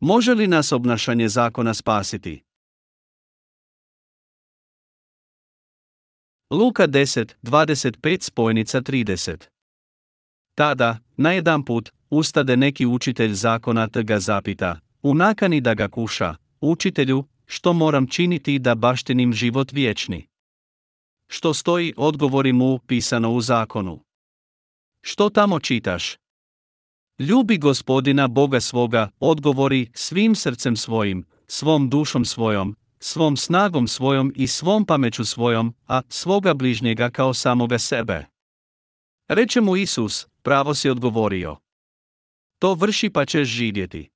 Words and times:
Može 0.00 0.34
li 0.34 0.46
nas 0.46 0.72
obnašanje 0.72 1.28
zakona 1.28 1.74
spasiti? 1.74 2.42
Luka 6.50 6.86
10, 6.86 7.34
25 7.42 8.22
spojnica 8.22 8.80
30 8.80 9.46
Tada, 10.54 10.98
na 11.16 11.32
jedan 11.32 11.64
put, 11.64 11.92
ustade 12.10 12.56
neki 12.56 12.86
učitelj 12.86 13.32
zakona 13.32 13.88
te 13.88 14.02
ga 14.02 14.20
zapita, 14.20 14.80
u 15.02 15.14
nakani 15.14 15.60
da 15.60 15.74
ga 15.74 15.88
kuša, 15.88 16.34
učitelju, 16.60 17.24
što 17.46 17.72
moram 17.72 18.06
činiti 18.06 18.58
da 18.58 18.74
baštinim 18.74 19.32
život 19.32 19.72
vječni? 19.72 20.26
Što 21.28 21.54
stoji, 21.54 21.94
odgovori 21.96 22.52
mu, 22.52 22.78
pisano 22.78 23.32
u 23.32 23.40
zakonu. 23.40 24.04
Što 25.00 25.30
tamo 25.30 25.60
čitaš? 25.60 26.16
Ljubi 27.18 27.58
gospodina 27.58 28.28
Boga 28.28 28.60
svoga, 28.60 29.10
odgovori 29.20 29.90
svim 29.94 30.34
srcem 30.34 30.76
svojim, 30.76 31.24
svom 31.46 31.90
dušom 31.90 32.24
svojom, 32.24 32.76
svom 32.98 33.36
snagom 33.36 33.88
svojom 33.88 34.32
i 34.36 34.46
svom 34.46 34.84
pameću 34.84 35.24
svojom, 35.24 35.74
a 35.86 36.02
svoga 36.08 36.54
bližnjega 36.54 37.10
kao 37.10 37.34
samoga 37.34 37.78
sebe. 37.78 38.26
Reče 39.28 39.60
mu 39.60 39.76
Isus, 39.76 40.26
pravo 40.42 40.74
si 40.74 40.90
odgovorio. 40.90 41.56
To 42.58 42.74
vrši 42.74 43.10
pa 43.10 43.24
ćeš 43.24 43.48
živjeti. 43.48 44.08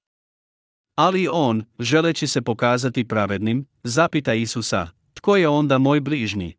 Ali 0.96 1.28
on, 1.32 1.64
želeći 1.78 2.26
se 2.26 2.42
pokazati 2.42 3.08
pravednim, 3.08 3.66
zapita 3.82 4.34
Isusa, 4.34 4.88
tko 5.14 5.36
je 5.36 5.48
onda 5.48 5.78
moj 5.78 6.00
bližnji? 6.00 6.56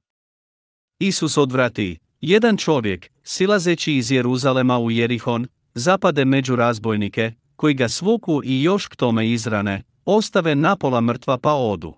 Isus 0.99 1.37
odvrati, 1.37 1.99
jedan 2.21 2.57
čovjek, 2.57 3.11
silazeći 3.23 3.93
iz 3.93 4.11
Jeruzalema 4.11 4.79
u 4.79 4.91
Jerihon, 4.91 5.47
zapade 5.73 6.25
među 6.25 6.55
razbojnike, 6.55 7.33
koji 7.55 7.73
ga 7.73 7.89
svuku 7.89 8.41
i 8.43 8.63
još 8.63 8.87
k 8.87 8.95
tome 8.95 9.29
izrane, 9.31 9.83
ostave 10.05 10.55
napola 10.55 11.01
mrtva 11.01 11.37
pa 11.37 11.53
odu. 11.53 11.93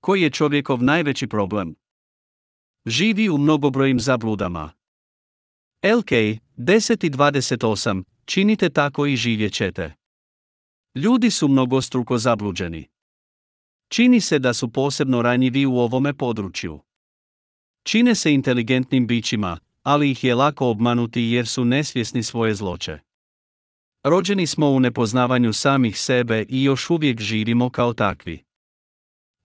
Koji 0.00 0.22
je 0.22 0.30
čovjekov 0.30 0.82
najveći 0.82 1.26
problem? 1.26 1.74
Živi 2.86 3.28
u 3.28 3.38
mnogobrojim 3.38 4.00
zabludama. 4.00 4.72
LK 5.82 6.10
10.28 6.56 8.04
Činite 8.24 8.70
tako 8.70 9.06
i 9.06 9.16
živjet 9.16 9.52
ćete. 9.52 9.94
Ljudi 10.94 11.30
su 11.30 11.48
mnogostruko 11.48 12.18
zabluđeni. 12.18 12.88
Čini 13.88 14.20
se 14.20 14.38
da 14.38 14.54
su 14.54 14.72
posebno 14.72 15.22
ranjivi 15.22 15.66
u 15.66 15.78
ovome 15.78 16.14
području. 16.14 16.80
Čine 17.82 18.14
se 18.14 18.34
inteligentnim 18.34 19.06
bićima, 19.06 19.58
ali 19.88 20.10
ih 20.10 20.24
je 20.24 20.34
lako 20.34 20.66
obmanuti 20.70 21.22
jer 21.22 21.46
su 21.46 21.64
nesvjesni 21.64 22.22
svoje 22.22 22.54
zloće. 22.54 22.98
Rođeni 24.04 24.46
smo 24.46 24.70
u 24.70 24.80
nepoznavanju 24.80 25.52
samih 25.52 26.00
sebe 26.00 26.44
i 26.48 26.62
još 26.62 26.90
uvijek 26.90 27.20
živimo 27.20 27.70
kao 27.70 27.92
takvi. 27.92 28.44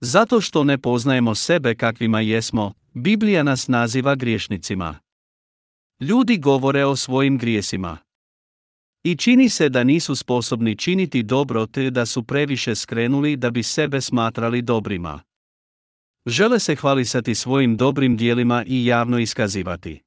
Zato 0.00 0.40
što 0.40 0.64
ne 0.64 0.78
poznajemo 0.78 1.34
sebe 1.34 1.74
kakvima 1.74 2.20
jesmo, 2.20 2.72
Biblija 2.94 3.42
nas 3.42 3.68
naziva 3.68 4.14
griješnicima. 4.14 4.98
Ljudi 6.00 6.38
govore 6.38 6.84
o 6.84 6.96
svojim 6.96 7.38
grijesima. 7.38 7.98
I 9.04 9.16
čini 9.16 9.48
se 9.48 9.68
da 9.68 9.84
nisu 9.84 10.16
sposobni 10.16 10.76
činiti 10.76 11.22
dobro 11.22 11.66
te 11.66 11.90
da 11.90 12.06
su 12.06 12.22
previše 12.22 12.74
skrenuli 12.74 13.36
da 13.36 13.50
bi 13.50 13.62
sebe 13.62 14.00
smatrali 14.00 14.62
dobrima. 14.62 15.20
Žele 16.26 16.58
se 16.58 16.76
hvalisati 16.76 17.34
svojim 17.34 17.76
dobrim 17.76 18.16
dijelima 18.16 18.64
i 18.66 18.86
javno 18.86 19.18
iskazivati. 19.18 20.04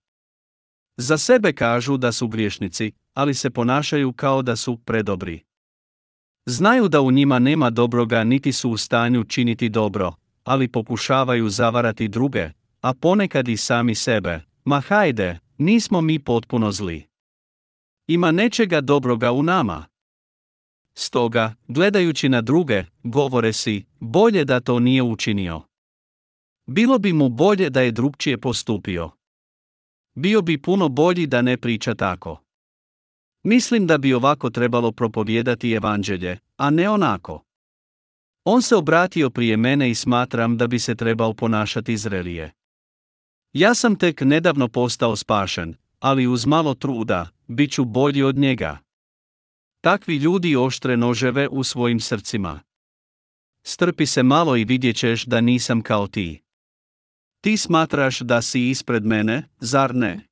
Za 0.98 1.18
sebe 1.18 1.54
kažu 1.54 1.98
da 1.98 2.12
su 2.12 2.28
griješnici, 2.28 2.92
ali 3.14 3.34
se 3.34 3.50
ponašaju 3.50 4.14
kao 4.14 4.42
da 4.42 4.56
su 4.56 4.78
predobri. 4.78 5.44
Znaju 6.46 6.88
da 6.88 7.02
u 7.02 7.12
njima 7.12 7.40
nema 7.40 7.70
dobroga 7.70 8.24
niti 8.24 8.52
su 8.52 8.70
u 8.70 8.78
stanju 8.78 9.24
činiti 9.24 9.70
dobro, 9.70 10.14
ali 10.44 10.68
pokušavaju 10.68 11.50
zavarati 11.50 12.08
druge, 12.08 12.50
a 12.82 12.94
ponekad 12.94 13.48
i 13.48 13.58
sami 13.58 13.96
sebe. 13.96 14.42
Ma 14.66 14.80
hajde, 14.80 15.40
nismo 15.58 16.02
mi 16.02 16.20
potpuno 16.20 16.72
zli. 16.72 17.08
Ima 18.08 18.32
nečega 18.32 18.82
dobroga 18.82 19.32
u 19.32 19.44
nama. 19.44 19.86
Stoga, 20.94 21.56
gledajući 21.68 22.30
na 22.30 22.42
druge, 22.42 22.84
govore 23.04 23.54
si, 23.54 23.86
bolje 24.00 24.46
da 24.46 24.60
to 24.60 24.80
nije 24.80 25.04
učinio. 25.04 25.62
Bilo 26.66 27.00
bi 27.00 27.14
mu 27.14 27.30
bolje 27.30 27.70
da 27.70 27.82
je 27.82 27.92
drugčije 27.92 28.38
postupio. 28.38 29.17
Bio 30.20 30.42
bi 30.42 30.62
puno 30.62 30.90
bolji 30.90 31.28
da 31.28 31.42
ne 31.42 31.58
priča 31.58 31.96
tako. 31.96 32.44
Mislim 33.44 33.88
da 33.88 33.98
bi 33.98 34.14
ovako 34.14 34.50
trebalo 34.50 34.92
propovijedati 34.92 35.72
evanđelje, 35.72 36.38
a 36.58 36.70
ne 36.70 36.90
onako. 36.90 37.44
On 38.44 38.62
se 38.62 38.76
obratio 38.76 39.30
prije 39.30 39.58
mene 39.58 39.90
i 39.90 39.96
smatram 39.96 40.58
da 40.58 40.68
bi 40.68 40.80
se 40.80 40.96
trebao 40.96 41.34
ponašati 41.34 41.98
zrelije. 41.98 42.52
Ja 43.54 43.74
sam 43.74 43.96
tek 43.96 44.22
nedavno 44.22 44.68
postao 44.68 45.16
spašen, 45.16 45.76
ali 46.00 46.28
uz 46.28 46.46
malo 46.46 46.74
truda, 46.74 47.30
bit 47.48 47.72
ću 47.72 47.86
bolji 47.86 48.24
od 48.24 48.38
njega. 48.38 48.78
Takvi 49.82 50.16
ljudi 50.16 50.56
oštre 50.56 50.98
noževe 50.98 51.48
u 51.48 51.64
svojim 51.64 52.00
srcima. 52.00 52.60
Strpi 53.64 54.06
se 54.06 54.24
malo 54.24 54.56
i 54.58 54.66
vidjet 54.66 54.96
ćeš 54.96 55.26
da 55.26 55.42
nisam 55.42 55.82
kao 55.82 56.08
ti. 56.08 56.47
Ti 57.42 57.58
smatraš 57.58 58.20
da 58.20 58.42
si 58.42 58.70
ispred 58.70 59.06
mene, 59.06 59.44
zar 59.60 59.96
ne? 59.96 60.28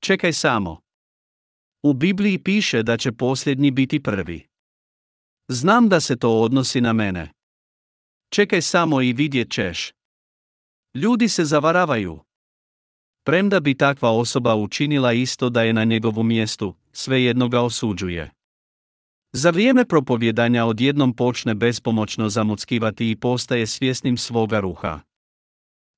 Čekaj 0.00 0.32
samo. 0.32 0.80
U 1.82 1.92
Bibliji 1.92 2.38
piše 2.38 2.82
da 2.82 2.96
će 2.96 3.12
posljednji 3.12 3.70
biti 3.70 4.02
prvi. 4.02 4.46
Znam 5.48 5.88
da 5.88 6.00
se 6.00 6.16
to 6.16 6.40
odnosi 6.40 6.80
na 6.80 6.92
mene. 6.92 7.32
Čekaj 8.30 8.62
samo 8.62 9.02
i 9.02 9.12
vidjet 9.12 9.50
ćeš. 9.50 9.92
Ljudi 10.94 11.28
se 11.28 11.44
zavaravaju. 11.44 12.20
Premda 13.24 13.60
bi 13.60 13.74
takva 13.74 14.10
osoba 14.10 14.54
učinila 14.54 15.12
isto 15.12 15.50
da 15.50 15.62
je 15.62 15.72
na 15.72 15.84
njegovu 15.84 16.22
mjestu, 16.22 16.74
svejedno 16.92 17.48
ga 17.48 17.60
osuđuje. 17.60 18.30
Za 19.32 19.50
vrijeme 19.50 19.84
propovjedanja 19.84 20.64
odjednom 20.64 21.16
počne 21.16 21.54
bespomoćno 21.54 22.28
zamuckivati 22.28 23.10
i 23.10 23.16
postaje 23.16 23.66
svjesnim 23.66 24.16
svoga 24.16 24.60
ruha. 24.60 25.00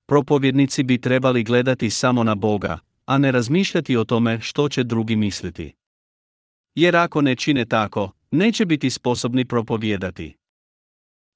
Propovjednici 0.07 0.83
bi 0.83 1.01
trebali 1.01 1.45
gledati 1.45 1.91
samo 1.91 2.25
na 2.25 2.35
Boga, 2.35 2.79
a 3.07 3.19
ne 3.19 3.33
razmišljati 3.33 3.97
o 3.97 4.05
tome 4.05 4.41
što 4.41 4.69
će 4.69 4.85
drugi 4.85 5.17
misliti. 5.17 5.75
Jer 6.75 6.97
ako 6.97 7.23
ne 7.23 7.37
čine 7.37 7.65
tako, 7.65 8.11
neće 8.31 8.67
biti 8.67 8.91
sposobni 8.91 9.45
propovjedati. 9.45 10.37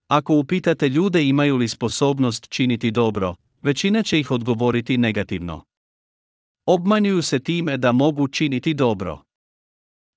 Ako 0.09 0.35
upitate 0.35 0.89
ljude 0.89 1.25
imaju 1.25 1.57
li 1.57 1.69
sposobnost 1.69 2.49
činiti 2.49 2.91
dobro, 2.91 3.35
većina 3.63 4.03
će 4.03 4.21
ih 4.21 4.31
odgovoriti 4.31 4.99
negativno. 4.99 5.65
Obmanjuju 6.67 7.23
se 7.23 7.39
time 7.39 7.77
da 7.77 7.93
mogu 7.93 8.29
činiti 8.29 8.75
dobro. 8.75 9.23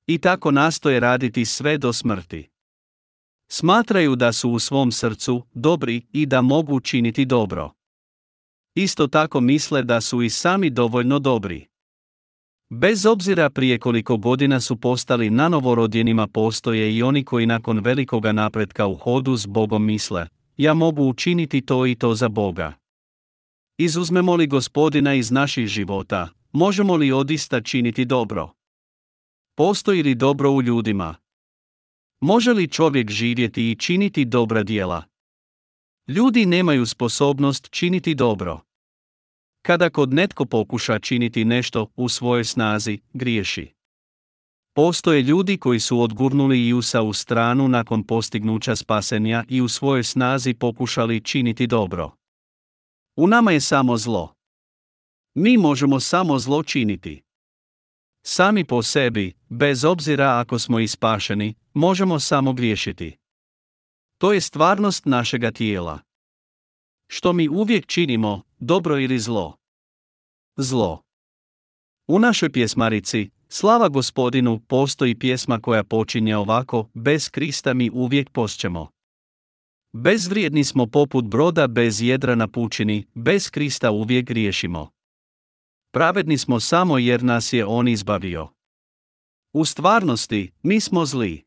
I 0.07 0.17
tako 0.17 0.51
nastoje 0.51 0.99
raditi 0.99 1.45
sve 1.45 1.77
do 1.77 1.93
smrti. 1.93 2.49
Smatraju 3.47 4.15
da 4.15 4.33
su 4.33 4.49
u 4.51 4.59
svom 4.59 4.91
srcu 4.91 5.45
dobri 5.53 6.01
i 6.11 6.25
da 6.25 6.41
mogu 6.41 6.79
činiti 6.79 7.25
dobro. 7.25 7.71
Isto 8.75 9.07
tako 9.07 9.41
misle 9.41 9.83
da 9.83 10.01
su 10.01 10.21
i 10.21 10.29
sami 10.29 10.69
dovoljno 10.69 11.19
dobri. 11.19 11.67
Bez 12.69 13.05
obzira 13.05 13.49
prije 13.49 13.79
koliko 13.79 14.17
godina 14.17 14.59
su 14.59 14.75
postali 14.75 15.29
nanovorodjenima 15.29 16.27
postoje 16.27 16.95
i 16.95 17.03
oni 17.03 17.25
koji 17.25 17.45
nakon 17.45 17.79
velikoga 17.79 18.31
napretka 18.31 18.87
u 18.87 18.95
hodu 18.95 19.35
s 19.35 19.45
Bogom 19.45 19.85
misle, 19.85 20.27
ja 20.57 20.73
mogu 20.73 21.03
učiniti 21.03 21.61
to 21.61 21.85
i 21.85 21.95
to 21.95 22.15
za 22.15 22.29
Boga. 22.29 22.73
Izuzmemo 23.77 24.35
li 24.35 24.47
gospodina 24.47 25.13
iz 25.13 25.31
naših 25.31 25.67
života, 25.67 26.29
možemo 26.51 26.95
li 26.95 27.11
odista 27.11 27.61
činiti 27.61 28.05
dobro? 28.05 28.51
Postoji 29.55 30.03
li 30.03 30.15
dobro 30.15 30.51
u 30.51 30.61
ljudima? 30.61 31.15
Može 32.21 32.53
li 32.53 32.67
čovjek 32.67 33.09
živjeti 33.09 33.71
i 33.71 33.75
činiti 33.75 34.25
dobra 34.25 34.63
djela? 34.63 35.03
Ljudi 36.07 36.45
nemaju 36.45 36.85
sposobnost 36.85 37.69
činiti 37.71 38.15
dobro. 38.15 38.59
Kada 39.61 39.89
kod 39.89 40.13
netko 40.13 40.45
pokuša 40.45 40.99
činiti 40.99 41.45
nešto 41.45 41.87
u 41.95 42.09
svojoj 42.09 42.43
snazi, 42.43 42.99
griješi. 43.13 43.73
Postoje 44.75 45.21
ljudi 45.21 45.57
koji 45.57 45.79
su 45.79 46.01
odgurnuli 46.01 46.67
Iusa 46.67 47.01
u 47.01 47.13
stranu 47.13 47.67
nakon 47.67 48.03
postignuća 48.03 48.75
spasenja 48.75 49.43
i 49.49 49.61
u 49.61 49.67
svojoj 49.67 50.03
snazi 50.03 50.53
pokušali 50.53 51.21
činiti 51.21 51.67
dobro. 51.67 52.11
U 53.15 53.27
nama 53.27 53.51
je 53.51 53.61
samo 53.61 53.97
zlo. 53.97 54.33
Mi 55.35 55.57
možemo 55.57 55.99
samo 55.99 56.39
zlo 56.39 56.63
činiti. 56.63 57.21
Sami 58.25 58.65
po 58.65 58.83
sebi, 58.83 59.33
bez 59.49 59.85
obzira 59.85 60.39
ako 60.39 60.59
smo 60.59 60.79
ispašeni, 60.79 61.53
možemo 61.73 62.19
samo 62.19 62.53
griješiti. 62.53 63.17
To 64.17 64.33
je 64.33 64.41
stvarnost 64.41 65.05
našega 65.05 65.51
tijela. 65.51 65.99
Što 67.13 67.33
mi 67.33 67.49
uvijek 67.49 67.85
činimo, 67.85 68.41
dobro 68.59 68.99
ili 68.99 69.19
zlo? 69.19 69.55
Zlo. 70.57 71.01
U 72.07 72.19
našoj 72.19 72.51
pjesmarici, 72.51 73.29
Slava 73.49 73.89
gospodinu, 73.89 74.59
postoji 74.67 75.19
pjesma 75.19 75.59
koja 75.59 75.83
počinje 75.83 76.37
ovako, 76.37 76.89
bez 76.93 77.29
Krista 77.29 77.73
mi 77.73 77.89
uvijek 77.93 78.29
posćemo. 78.29 78.89
Bezvrijedni 79.93 80.63
smo 80.63 80.87
poput 80.87 81.25
broda 81.25 81.67
bez 81.67 82.01
jedra 82.01 82.35
na 82.35 82.47
pučini, 82.47 83.05
bez 83.13 83.49
Krista 83.49 83.91
uvijek 83.91 84.25
griješimo. 84.25 84.89
Pravedni 85.93 86.37
smo 86.37 86.59
samo 86.59 86.97
jer 86.97 87.23
nas 87.23 87.53
je 87.53 87.65
On 87.65 87.87
izbavio. 87.87 88.47
U 89.53 89.65
stvarnosti, 89.65 90.51
mi 90.63 90.79
smo 90.79 91.05
zli. 91.05 91.43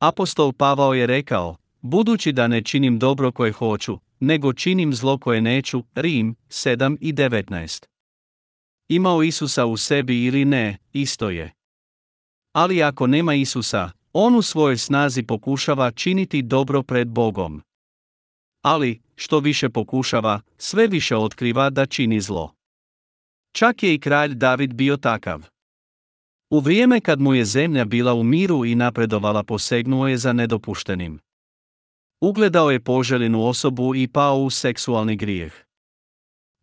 Apostol 0.00 0.52
Pavao 0.52 0.94
je 0.94 1.06
rekao, 1.06 1.56
budući 1.80 2.32
da 2.32 2.48
ne 2.48 2.62
činim 2.62 2.98
dobro 2.98 3.32
koje 3.32 3.52
hoću, 3.52 3.98
nego 4.20 4.52
činim 4.52 4.94
zlo 4.94 5.18
koje 5.18 5.40
neću, 5.40 5.84
Rim, 5.94 6.34
7 6.48 6.96
i 7.00 7.12
19. 7.12 7.86
Imao 8.88 9.22
Isusa 9.22 9.66
u 9.66 9.76
sebi 9.76 10.24
ili 10.24 10.44
ne, 10.44 10.78
isto 10.92 11.30
je. 11.30 11.52
Ali 12.52 12.82
ako 12.82 13.06
nema 13.06 13.34
Isusa, 13.34 13.90
on 14.12 14.34
u 14.34 14.42
svojoj 14.42 14.78
snazi 14.78 15.22
pokušava 15.22 15.90
činiti 15.90 16.42
dobro 16.42 16.82
pred 16.82 17.08
Bogom. 17.08 17.62
Ali, 18.62 19.00
što 19.16 19.38
više 19.38 19.68
pokušava, 19.68 20.40
sve 20.58 20.86
više 20.86 21.16
otkriva 21.16 21.70
da 21.70 21.86
čini 21.86 22.20
zlo. 22.20 22.54
Čak 23.52 23.82
je 23.82 23.94
i 23.94 24.00
kralj 24.00 24.34
David 24.34 24.74
bio 24.74 24.96
takav. 24.96 25.46
U 26.50 26.60
vrijeme 26.60 27.00
kad 27.00 27.20
mu 27.20 27.34
je 27.34 27.44
zemlja 27.44 27.84
bila 27.84 28.14
u 28.14 28.22
miru 28.22 28.64
i 28.64 28.74
napredovala 28.74 29.42
posegnuo 29.42 30.08
je 30.08 30.16
za 30.18 30.32
nedopuštenim. 30.32 31.20
Ugledao 32.20 32.70
je 32.70 32.80
poželjenu 32.80 33.46
osobu 33.46 33.94
i 33.94 34.08
pao 34.08 34.38
u 34.38 34.50
seksualni 34.50 35.16
grijeh. 35.16 35.52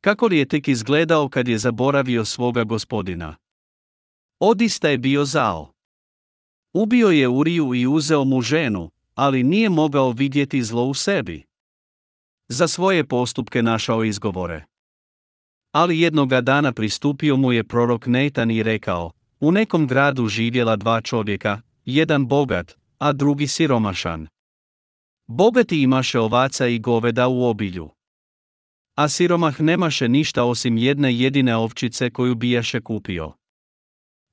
Kako 0.02 0.28
li 0.28 0.38
je 0.38 0.46
tek 0.46 0.68
izgledao 0.68 1.30
kad 1.30 1.48
je 1.48 1.58
zaboravio 1.58 2.26
svoga 2.26 2.64
gospodina? 2.64 3.36
Odista 4.40 4.90
je 4.90 4.98
bio 4.98 5.26
zao. 5.26 5.72
Ubio 6.74 7.08
je 7.08 7.28
Uriju 7.28 7.76
i 7.76 7.88
uzeo 7.88 8.24
mu 8.24 8.42
ženu, 8.42 8.90
ali 9.16 9.44
nije 9.44 9.70
mogao 9.70 10.12
vidjeti 10.12 10.64
zlo 10.64 10.84
u 10.84 10.94
sebi. 10.94 11.44
Za 12.48 12.68
svoje 12.68 13.08
postupke 13.08 13.62
našao 13.62 14.04
izgovore. 14.04 14.66
Ali 15.72 16.00
jednoga 16.00 16.42
dana 16.42 16.72
pristupio 16.72 17.38
mu 17.38 17.54
je 17.54 17.64
prorok 17.64 18.06
Netan 18.08 18.52
i 18.52 18.64
rekao, 18.64 19.12
u 19.40 19.52
nekom 19.52 19.88
gradu 19.88 20.28
živjela 20.28 20.76
dva 20.76 21.02
čovjeka, 21.02 21.62
jedan 21.86 22.28
bogat, 22.28 22.78
a 22.98 23.12
drugi 23.12 23.48
siromašan. 23.48 24.33
Bogati 25.28 25.82
imaše 25.82 26.20
ovaca 26.20 26.68
i 26.68 26.80
goveda 26.80 27.28
u 27.28 27.44
obilju. 27.44 27.90
A 28.96 29.10
siromah 29.10 29.62
nemaše 29.62 30.08
ništa 30.08 30.44
osim 30.44 30.78
jedne 30.78 31.16
jedine 31.16 31.56
ovčice 31.56 32.10
koju 32.10 32.36
bijaše 32.36 32.82
kupio. 32.82 33.34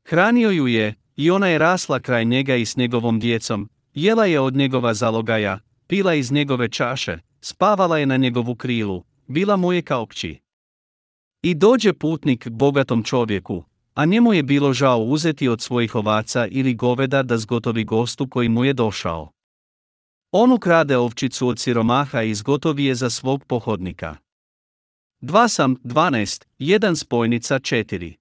Hranio 0.08 0.50
ju 0.50 0.66
je, 0.66 0.94
i 1.16 1.30
ona 1.30 1.48
je 1.48 1.58
rasla 1.58 2.00
kraj 2.00 2.24
njega 2.24 2.56
i 2.56 2.66
s 2.66 2.76
njegovom 2.76 3.20
djecom, 3.20 3.68
jela 3.94 4.26
je 4.26 4.40
od 4.40 4.56
njegova 4.56 4.94
zalogaja, 4.94 5.58
pila 5.86 6.14
iz 6.14 6.32
njegove 6.32 6.68
čaše, 6.68 7.18
spavala 7.40 7.98
je 7.98 8.06
na 8.06 8.16
njegovu 8.16 8.54
krilu, 8.54 9.04
bila 9.26 9.56
mu 9.56 9.72
je 9.72 9.82
kao 9.82 10.06
kći. 10.06 10.38
I 11.42 11.54
dođe 11.54 11.92
putnik 11.92 12.48
bogatom 12.48 13.02
čovjeku, 13.02 13.64
a 13.94 14.04
njemu 14.04 14.32
je 14.32 14.42
bilo 14.42 14.72
žao 14.72 14.98
uzeti 14.98 15.48
od 15.48 15.60
svojih 15.60 15.94
ovaca 15.94 16.46
ili 16.46 16.74
goveda 16.74 17.22
da 17.22 17.38
zgotovi 17.38 17.84
gostu 17.84 18.28
koji 18.28 18.48
mu 18.48 18.64
je 18.64 18.72
došao. 18.72 19.30
On 20.32 20.52
ukrade 20.52 20.96
ovčicu 20.96 21.48
od 21.48 21.58
siromaha 21.58 22.22
i 22.22 22.34
zgotovi 22.34 22.84
je 22.84 22.94
za 22.94 23.10
svog 23.10 23.44
pohodnika. 23.44 24.16
Dva 25.20 25.48
sam, 25.48 25.76
dvanest, 25.84 26.48
jedan 26.58 26.96
spojnica 26.96 27.58
četiri. 27.58 28.16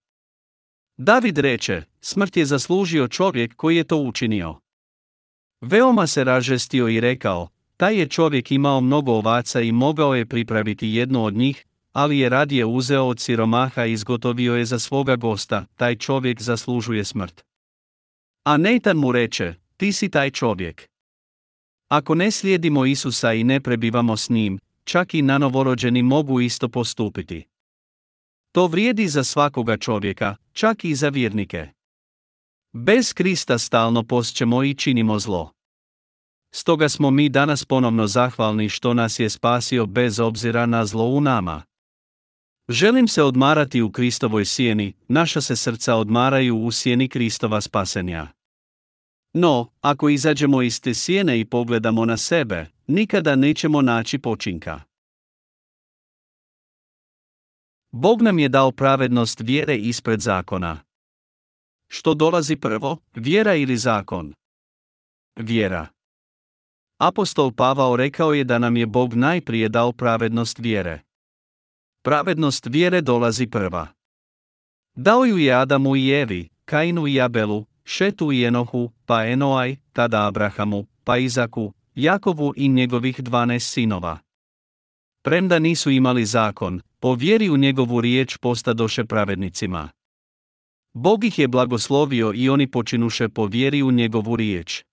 David 0.97 1.37
reče, 1.37 1.83
smrt 2.01 2.37
je 2.37 2.45
zaslužio 2.45 3.07
čovjek 3.07 3.55
koji 3.55 3.77
je 3.77 3.83
to 3.83 3.97
učinio. 3.97 4.59
Veoma 5.61 6.07
se 6.07 6.23
ražestio 6.23 6.87
i 6.87 6.99
rekao, 6.99 7.47
taj 7.77 7.99
je 7.99 8.07
čovjek 8.07 8.51
imao 8.51 8.81
mnogo 8.81 9.11
ovaca 9.11 9.61
i 9.61 9.71
mogao 9.71 10.15
je 10.15 10.25
pripraviti 10.25 10.89
jednu 10.89 11.23
od 11.23 11.33
njih, 11.33 11.65
ali 11.93 12.19
je 12.19 12.29
radije 12.29 12.65
uzeo 12.65 13.05
od 13.05 13.19
siromaha 13.19 13.85
i 13.85 13.91
izgotovio 13.91 14.55
je 14.55 14.65
za 14.65 14.79
svoga 14.79 15.15
gosta, 15.15 15.65
taj 15.75 15.95
čovjek 15.95 16.41
zaslužuje 16.41 17.03
smrt. 17.03 17.43
A 18.43 18.57
Nathan 18.57 18.97
mu 18.97 19.11
reče, 19.11 19.53
ti 19.77 19.93
si 19.93 20.09
taj 20.09 20.31
čovjek. 20.31 20.88
Ako 21.89 22.15
ne 22.15 22.31
slijedimo 22.31 22.85
Isusa 22.85 23.33
i 23.33 23.43
ne 23.43 23.59
prebivamo 23.59 24.17
s 24.17 24.29
njim, 24.29 24.59
čak 24.83 25.13
i 25.13 25.21
nanovorođeni 25.21 26.03
mogu 26.03 26.41
isto 26.41 26.69
postupiti. 26.69 27.47
To 28.51 28.67
vrijedi 28.67 29.07
za 29.07 29.23
svakoga 29.23 29.77
čovjeka, 29.77 30.35
čak 30.53 30.85
i 30.85 30.95
za 30.95 31.09
vjernike. 31.09 31.67
Bez 32.73 33.13
Krista 33.13 33.57
stalno 33.57 34.03
posćemo 34.03 34.63
i 34.63 34.73
činimo 34.73 35.19
zlo. 35.19 35.51
Stoga 36.51 36.89
smo 36.89 37.11
mi 37.11 37.29
danas 37.29 37.65
ponovno 37.65 38.07
zahvalni 38.07 38.69
što 38.69 38.93
nas 38.93 39.19
je 39.19 39.29
spasio 39.29 39.85
bez 39.85 40.19
obzira 40.19 40.65
na 40.65 40.85
zlo 40.85 41.05
u 41.05 41.21
nama. 41.21 41.63
Želim 42.67 43.07
se 43.07 43.23
odmarati 43.23 43.81
u 43.81 43.91
Kristovoj 43.91 44.45
sjeni, 44.45 44.93
naša 45.07 45.41
se 45.41 45.55
srca 45.55 45.95
odmaraju 45.95 46.57
u 46.57 46.71
sjeni 46.71 47.09
Kristova 47.09 47.61
spasenja. 47.61 48.27
No, 49.33 49.71
ako 49.81 50.09
izađemo 50.09 50.61
iz 50.61 50.81
te 50.81 50.93
sjene 50.93 51.39
i 51.39 51.45
pogledamo 51.45 52.05
na 52.05 52.17
sebe, 52.17 52.65
nikada 52.87 53.35
nećemo 53.35 53.81
naći 53.81 54.19
počinka. 54.19 54.81
Bog 57.91 58.21
nam 58.21 58.39
je 58.39 58.49
dao 58.49 58.71
pravednost 58.71 59.39
vjere 59.39 59.75
ispred 59.75 60.19
zakona. 60.19 60.79
Što 61.87 62.13
dolazi 62.13 62.55
prvo, 62.55 62.97
vjera 63.15 63.55
ili 63.55 63.77
zakon? 63.77 64.33
Vjera. 65.35 65.87
Apostol 66.97 67.51
Pavao 67.51 67.95
rekao 67.95 68.33
je 68.33 68.43
da 68.43 68.59
nam 68.59 68.77
je 68.77 68.85
Bog 68.85 69.13
najprije 69.13 69.69
dao 69.69 69.91
pravednost 69.91 70.59
vjere. 70.59 71.01
Pravednost 72.03 72.65
vjere 72.65 73.01
dolazi 73.01 73.47
prva. 73.47 73.87
Dao 74.95 75.25
ju 75.25 75.37
je 75.37 75.53
Adamu 75.53 75.95
i 75.95 76.09
Evi, 76.09 76.49
Kainu 76.65 77.07
i 77.07 77.21
Abelu, 77.21 77.65
Šetu 77.83 78.31
i 78.31 78.43
Enohu, 78.43 78.91
pa 79.09 79.25
Enoaj, 79.25 79.75
tada 79.93 80.27
Abrahamu, 80.27 80.85
pa 81.03 81.17
Izaku, 81.17 81.73
Jakovu 81.95 82.53
i 82.55 82.67
njegovih 82.67 83.21
dvanest 83.21 83.73
sinova. 83.73 84.17
Premda 85.23 85.59
nisu 85.59 85.89
imali 85.89 86.25
zakon, 86.25 86.81
po 86.99 87.13
vjeri 87.13 87.49
u 87.49 87.57
njegovu 87.57 88.01
riječ 88.01 88.37
postadoše 88.37 89.05
pravednicima. 89.05 89.89
Bog 90.93 91.23
ih 91.23 91.39
je 91.39 91.47
blagoslovio 91.47 92.33
i 92.35 92.49
oni 92.49 92.71
počinuše 92.71 93.29
po 93.29 93.45
vjeri 93.45 93.81
u 93.83 93.91
njegovu 93.91 94.35
riječ. 94.35 94.83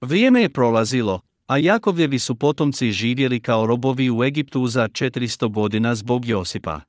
Vrijeme 0.00 0.42
je 0.42 0.52
prolazilo, 0.52 1.20
a 1.46 1.56
Jakovljevi 1.56 2.18
su 2.18 2.34
potomci 2.34 2.92
živjeli 2.92 3.40
kao 3.40 3.66
robovi 3.66 4.10
u 4.10 4.24
Egiptu 4.24 4.66
za 4.66 4.88
400 4.88 5.52
godina 5.52 5.94
zbog 5.94 6.26
Josipa. 6.26 6.80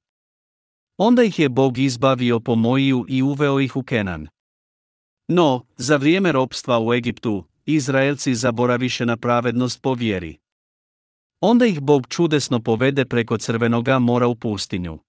Onda 0.98 1.24
ih 1.24 1.40
je 1.40 1.50
Bog 1.50 1.78
izbavio 1.78 2.40
po 2.40 2.56
Mojiju 2.56 3.06
i 3.08 3.22
uveo 3.22 3.60
ih 3.60 3.76
u 3.76 3.84
Kenan. 3.84 4.28
No, 5.28 5.66
za 5.78 5.98
vrijeme 5.98 6.32
ropstva 6.32 6.80
u 6.80 6.94
Egiptu, 6.94 7.44
Izraelci 7.66 8.36
zaboraviše 8.36 9.06
na 9.06 9.18
pravednost 9.18 9.82
po 9.82 9.94
vjeri. 9.94 10.38
Onda 11.42 11.66
ih 11.66 11.80
Bog 11.80 12.08
čudesno 12.08 12.60
povede 12.60 13.06
preko 13.06 13.38
crvenoga 13.38 14.00
mora 14.00 14.28
u 14.28 14.36
pustinju. 14.36 15.00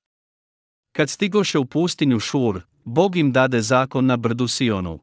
Kad 0.92 1.10
stigoše 1.10 1.58
u 1.58 1.64
pustinju 1.64 2.20
Šur, 2.20 2.60
Bog 2.84 3.16
im 3.16 3.32
dade 3.32 3.62
zakon 3.62 4.06
na 4.06 4.16
brdu 4.16 4.48
Sionu. 4.48 5.00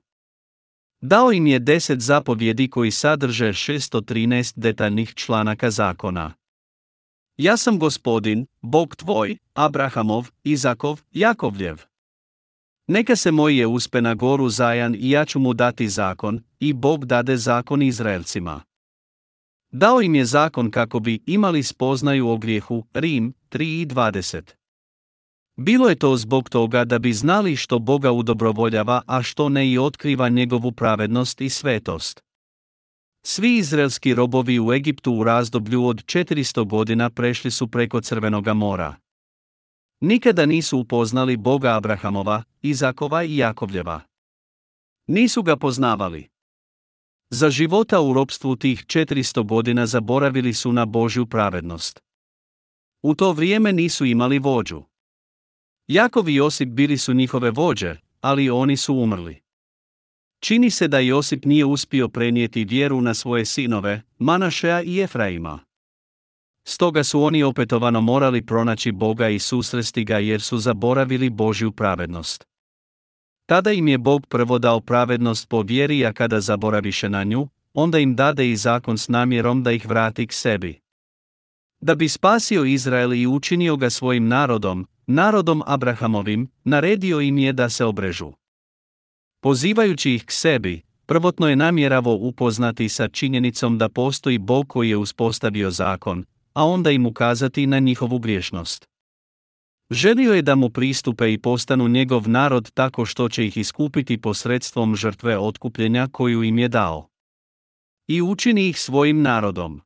Dao 1.02 1.32
im 1.32 1.48
je 1.48 1.60
deset 1.60 2.00
zapovjedi 2.00 2.70
koji 2.70 2.92
sadrže 2.92 3.48
613 3.48 4.54
detaljnih 4.56 5.14
članaka 5.16 5.72
zakona. 5.72 6.34
Ja 7.38 7.58
sam 7.58 7.80
gospodin, 7.80 8.46
Bog 8.62 8.96
tvoj, 8.96 9.38
Abrahamov, 9.54 10.30
Izakov, 10.44 11.02
Jakovljev. 11.12 11.93
Neka 12.88 13.16
se 13.16 13.32
moj 13.32 13.60
je 13.60 13.68
uspe 13.68 14.02
na 14.02 14.14
goru 14.14 14.50
Zajan 14.50 14.96
i 14.96 15.10
ja 15.10 15.26
ću 15.26 15.40
mu 15.40 15.54
dati 15.54 15.90
zakon, 15.90 16.40
i 16.60 16.74
Bog 16.74 17.06
dade 17.06 17.38
zakon 17.38 17.82
Izraelcima. 17.82 18.62
Dao 19.72 20.02
im 20.02 20.16
je 20.16 20.26
zakon 20.26 20.72
kako 20.72 21.00
bi 21.00 21.20
imali 21.26 21.64
spoznaju 21.64 22.30
o 22.30 22.38
grijehu, 22.38 22.86
Rim 22.94 23.34
3.20. 23.52 24.52
Bilo 25.56 25.90
je 25.90 25.96
to 25.96 26.18
zbog 26.18 26.50
toga 26.50 26.86
da 26.86 27.00
bi 27.00 27.14
znali 27.14 27.56
što 27.56 27.80
Boga 27.80 28.12
udobrovoljava, 28.12 29.02
a 29.08 29.24
što 29.24 29.50
ne 29.50 29.72
i 29.72 29.78
otkriva 29.78 30.30
njegovu 30.30 30.72
pravednost 30.72 31.42
i 31.42 31.50
svetost. 31.50 32.22
Svi 33.26 33.58
izraelski 33.58 34.14
robovi 34.14 34.60
u 34.60 34.74
Egiptu 34.74 35.14
u 35.14 35.24
razdoblju 35.24 35.86
od 35.86 36.04
400 36.04 36.68
godina 36.68 37.10
prešli 37.10 37.52
su 37.52 37.68
preko 37.68 38.02
Crvenoga 38.02 38.54
mora. 38.54 38.96
Nikada 40.06 40.46
nisu 40.46 40.78
upoznali 40.78 41.38
Boga 41.38 41.76
Abrahamova, 41.76 42.44
Izakova 42.62 43.24
i 43.24 43.38
Jakovljeva. 43.38 44.02
Nisu 45.08 45.44
ga 45.44 45.56
poznavali. 45.58 46.30
Za 47.30 47.50
života 47.50 48.02
u 48.02 48.14
ropstvu 48.14 48.56
tih 48.56 48.86
400 48.86 49.46
godina 49.46 49.86
zaboravili 49.86 50.54
su 50.54 50.74
na 50.74 50.86
Božju 50.86 51.26
pravednost. 51.26 52.00
U 53.02 53.16
to 53.16 53.32
vrijeme 53.32 53.74
nisu 53.74 54.06
imali 54.06 54.40
vođu. 54.40 54.84
Jakov 55.88 56.30
i 56.30 56.36
Josip 56.36 56.70
bili 56.70 56.98
su 56.98 57.14
njihove 57.14 57.52
vođe, 57.52 57.96
ali 58.22 58.50
oni 58.50 58.78
su 58.78 58.96
umrli. 58.96 59.42
Čini 60.40 60.70
se 60.70 60.88
da 60.88 61.00
Josip 61.00 61.46
nije 61.46 61.66
uspio 61.66 62.10
prenijeti 62.10 62.66
vjeru 62.66 63.02
na 63.02 63.14
svoje 63.14 63.46
sinove, 63.46 64.02
Manašeja 64.18 64.82
i 64.82 65.02
Efraima. 65.02 65.60
Stoga 66.64 67.04
su 67.04 67.24
oni 67.24 67.44
opetovano 67.44 68.02
morali 68.02 68.46
pronaći 68.46 68.92
Boga 68.92 69.30
i 69.30 69.40
susresti 69.40 70.04
ga 70.04 70.18
jer 70.18 70.42
su 70.42 70.58
zaboravili 70.58 71.30
Božju 71.30 71.72
pravednost. 71.72 72.44
Tada 73.46 73.72
im 73.72 73.88
je 73.88 73.98
Bog 73.98 74.28
prvo 74.28 74.60
dao 74.60 74.80
pravednost 74.80 75.50
po 75.50 75.62
vjeri, 75.62 76.06
a 76.06 76.14
kada 76.14 76.40
zaboraviše 76.40 77.10
na 77.10 77.24
nju, 77.24 77.48
onda 77.74 78.00
im 78.00 78.16
dade 78.16 78.52
i 78.52 78.56
zakon 78.56 78.98
s 78.98 79.08
namjerom 79.08 79.64
da 79.64 79.72
ih 79.72 79.86
vrati 79.86 80.28
k 80.28 80.34
sebi. 80.34 80.80
Da 81.82 81.96
bi 81.96 82.10
spasio 82.10 82.66
Izrael 82.66 83.14
i 83.14 83.28
učinio 83.28 83.76
ga 83.76 83.90
svojim 83.90 84.28
narodom, 84.28 84.88
narodom 85.08 85.62
Abrahamovim, 85.66 86.50
naredio 86.64 87.22
im 87.22 87.38
je 87.38 87.54
da 87.54 87.70
se 87.70 87.86
obrežu. 87.86 88.32
Pozivajući 89.42 90.14
ih 90.14 90.26
k 90.26 90.32
sebi, 90.32 90.82
prvotno 91.06 91.50
je 91.50 91.56
namjeravo 91.56 92.14
upoznati 92.14 92.90
sa 92.90 93.08
činjenicom 93.08 93.78
da 93.78 93.90
postoji 93.90 94.38
Bog 94.38 94.68
koji 94.68 94.90
je 94.90 94.98
uspostavio 94.98 95.72
zakon, 95.72 96.26
a 96.54 96.66
onda 96.66 96.92
im 96.92 97.06
ukazati 97.06 97.68
na 97.68 97.80
njihovu 97.80 98.20
griješnost. 98.20 98.88
Želio 99.92 100.34
je 100.34 100.42
da 100.42 100.56
mu 100.56 100.70
pristupe 100.70 101.34
i 101.34 101.38
postanu 101.38 101.88
njegov 101.88 102.30
narod 102.30 102.72
tako 102.74 103.06
što 103.06 103.30
će 103.30 103.48
ih 103.48 103.58
iskupiti 103.58 104.22
posredstvom 104.22 104.96
žrtve 104.96 105.38
otkupljenja 105.38 106.08
koju 106.12 106.44
im 106.44 106.60
je 106.60 106.68
dao. 106.68 107.08
I 108.08 108.22
učini 108.22 108.70
ih 108.70 108.80
svojim 108.80 109.22
narodom. 109.22 109.82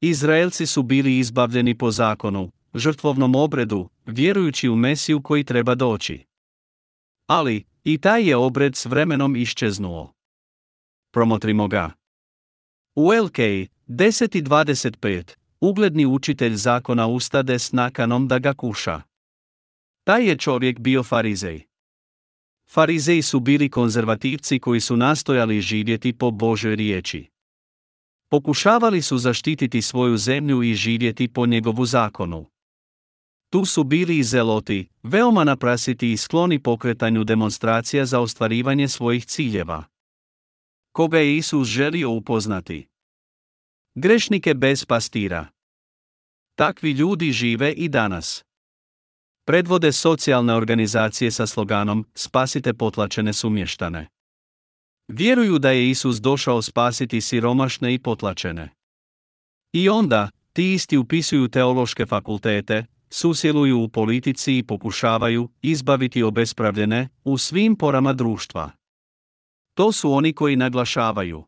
Izraelci 0.00 0.66
su 0.66 0.82
bili 0.82 1.18
izbavljeni 1.18 1.78
po 1.78 1.90
zakonu, 1.90 2.52
žrtvovnom 2.74 3.34
obredu, 3.34 3.88
vjerujući 4.06 4.68
u 4.68 4.76
Mesiju 4.76 5.22
koji 5.22 5.44
treba 5.44 5.74
doći. 5.74 6.24
Ali, 7.26 7.64
i 7.84 7.98
taj 7.98 8.28
je 8.28 8.36
obred 8.36 8.76
s 8.76 8.86
vremenom 8.86 9.36
iščeznuo. 9.36 10.12
Promotrimo 11.12 11.68
ga. 11.68 11.90
U 12.94 13.12
LK 13.12 13.38
10.25 13.38 15.41
ugledni 15.62 16.06
učitelj 16.06 16.54
zakona 16.54 17.06
ustade 17.06 17.58
s 17.58 17.72
nakanom 17.72 18.28
da 18.28 18.38
ga 18.38 18.54
kuša. 18.54 19.02
Taj 20.04 20.28
je 20.28 20.38
čovjek 20.38 20.78
bio 20.78 21.02
farizej. 21.02 21.62
Farizeji 22.70 23.22
su 23.22 23.40
bili 23.40 23.70
konzervativci 23.70 24.58
koji 24.58 24.80
su 24.80 24.96
nastojali 24.96 25.60
živjeti 25.60 26.12
po 26.12 26.30
Božoj 26.30 26.76
riječi. 26.76 27.26
Pokušavali 28.30 29.02
su 29.02 29.18
zaštititi 29.18 29.82
svoju 29.82 30.16
zemlju 30.16 30.62
i 30.62 30.74
živjeti 30.74 31.28
po 31.28 31.46
njegovu 31.46 31.86
zakonu. 31.86 32.46
Tu 33.50 33.64
su 33.64 33.84
bili 33.84 34.18
i 34.18 34.22
zeloti, 34.22 34.88
veoma 35.02 35.44
naprasiti 35.44 36.12
i 36.12 36.16
skloni 36.16 36.62
pokretanju 36.62 37.24
demonstracija 37.24 38.06
za 38.06 38.20
ostvarivanje 38.20 38.88
svojih 38.88 39.26
ciljeva. 39.26 39.84
Koga 40.92 41.18
je 41.18 41.36
Isus 41.36 41.68
želio 41.68 42.10
upoznati? 42.10 42.88
Grešnike 43.94 44.54
bez 44.54 44.84
pastira. 44.84 45.51
Takvi 46.54 46.90
ljudi 46.90 47.32
žive 47.32 47.72
i 47.72 47.88
danas. 47.88 48.44
Predvode 49.46 49.92
socijalne 49.92 50.54
organizacije 50.54 51.30
sa 51.30 51.46
sloganom 51.46 52.06
Spasite 52.14 52.74
potlačene 52.74 53.32
sumještane. 53.32 54.06
Vjeruju 55.08 55.58
da 55.58 55.70
je 55.70 55.90
Isus 55.90 56.16
došao 56.20 56.62
spasiti 56.62 57.20
siromašne 57.20 57.94
i 57.94 57.98
potlačene. 57.98 58.68
I 59.72 59.88
onda, 59.88 60.30
ti 60.52 60.72
isti 60.72 60.96
upisuju 60.96 61.48
teološke 61.48 62.06
fakultete, 62.06 62.84
susjeluju 63.10 63.80
u 63.80 63.88
politici 63.88 64.58
i 64.58 64.62
pokušavaju 64.62 65.48
izbaviti 65.62 66.22
obespravljene 66.22 67.08
u 67.24 67.38
svim 67.38 67.76
porama 67.76 68.12
društva. 68.12 68.70
To 69.74 69.92
su 69.92 70.12
oni 70.12 70.32
koji 70.32 70.56
naglašavaju. 70.56 71.44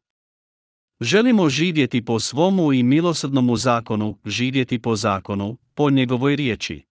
Želimo 1.00 1.48
živjeti 1.48 2.04
po 2.04 2.20
svomu 2.20 2.72
i 2.72 2.82
milosrdnomu 2.82 3.56
zakonu, 3.56 4.18
živjeti 4.24 4.78
po 4.78 4.96
zakonu, 4.96 5.56
po 5.74 5.90
njegovoj 5.90 6.36
riječi. 6.36 6.82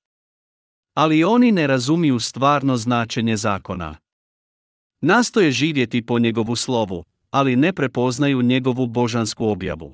Ali 0.93 1.23
oni 1.23 1.51
ne 1.51 1.67
razumiju 1.67 2.19
stvarno 2.19 2.77
značenje 2.77 3.37
zakona. 3.37 3.97
Nastoje 5.01 5.51
živjeti 5.51 6.05
po 6.05 6.19
njegovu 6.19 6.55
slovu, 6.55 7.03
ali 7.31 7.55
ne 7.55 7.73
prepoznaju 7.73 8.41
njegovu 8.41 8.87
božansku 8.87 9.47
objavu. 9.47 9.93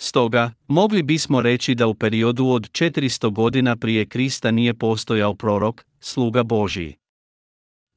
Stoga, 0.00 0.52
mogli 0.68 1.02
bismo 1.02 1.40
reći 1.40 1.74
da 1.74 1.86
u 1.86 1.94
periodu 1.94 2.46
od 2.46 2.70
400 2.70 3.32
godina 3.32 3.76
prije 3.76 4.06
Krista 4.06 4.50
nije 4.50 4.74
postojao 4.74 5.34
prorok, 5.34 5.84
sluga 6.00 6.42
Božiji. 6.42 6.96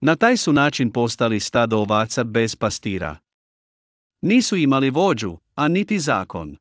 Na 0.02 0.16
taj 0.16 0.38
su 0.38 0.54
način 0.54 0.92
postali 0.92 1.40
stado 1.40 1.78
ovaca 1.78 2.24
bez 2.24 2.56
pastira. 2.56 3.18
Nisu 4.22 4.56
imali 4.56 4.90
vođu, 4.90 5.38
a 5.56 5.68
niti 5.68 6.00
zakon. 6.00 6.58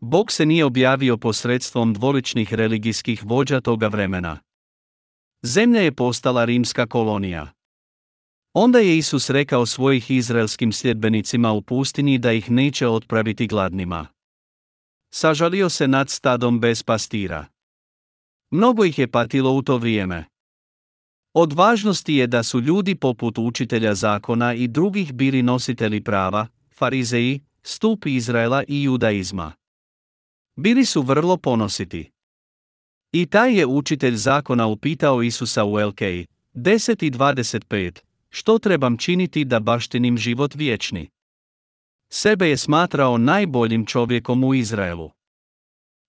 Bog 0.00 0.32
se 0.32 0.46
nije 0.46 0.64
objavio 0.64 1.16
posredstvom 1.16 1.94
dvoličnih 1.94 2.54
religijskih 2.54 3.24
vođa 3.24 3.60
toga 3.60 3.88
vremena. 3.88 4.38
Zemlja 5.42 5.80
je 5.80 5.92
postala 5.92 6.44
rimska 6.44 6.86
kolonija. 6.86 7.52
Onda 8.52 8.78
je 8.78 8.98
Isus 8.98 9.30
rekao 9.30 9.66
svojih 9.66 10.10
izraelskim 10.10 10.72
sljedbenicima 10.72 11.52
u 11.52 11.62
pustinji 11.62 12.18
da 12.18 12.32
ih 12.32 12.50
neće 12.50 12.88
otpraviti 12.88 13.46
gladnima. 13.46 14.06
Sažalio 15.10 15.68
se 15.68 15.88
nad 15.88 16.10
stadom 16.10 16.60
bez 16.60 16.82
pastira. 16.82 17.46
Mnogo 18.50 18.84
ih 18.84 18.98
je 18.98 19.10
patilo 19.10 19.52
u 19.52 19.62
to 19.62 19.78
vrijeme. 19.78 20.24
Od 21.40 21.52
važnosti 21.52 22.14
je 22.14 22.26
da 22.26 22.42
su 22.42 22.60
ljudi 22.60 22.94
poput 22.94 23.38
učitelja 23.38 23.94
zakona 23.94 24.54
i 24.54 24.68
drugih 24.68 25.12
bili 25.12 25.42
nositelji 25.42 26.00
prava, 26.00 26.46
farizeji, 26.78 27.40
stup 27.62 28.06
Izraela 28.06 28.64
i 28.68 28.82
judaizma. 28.82 29.52
Bili 30.56 30.84
su 30.84 31.02
vrlo 31.02 31.36
ponositi. 31.36 32.10
I 33.12 33.26
taj 33.26 33.58
je 33.58 33.66
učitelj 33.66 34.14
zakona 34.14 34.66
upitao 34.66 35.22
Isusa 35.22 35.64
u 35.64 35.74
LK 35.74 36.00
10.25, 36.54 37.98
što 38.30 38.58
trebam 38.58 38.96
činiti 38.96 39.44
da 39.44 39.60
baštinim 39.60 40.18
život 40.18 40.54
vječni? 40.54 41.08
Sebe 42.10 42.48
je 42.48 42.56
smatrao 42.56 43.18
najboljim 43.18 43.86
čovjekom 43.86 44.44
u 44.44 44.54
Izraelu. 44.54 45.10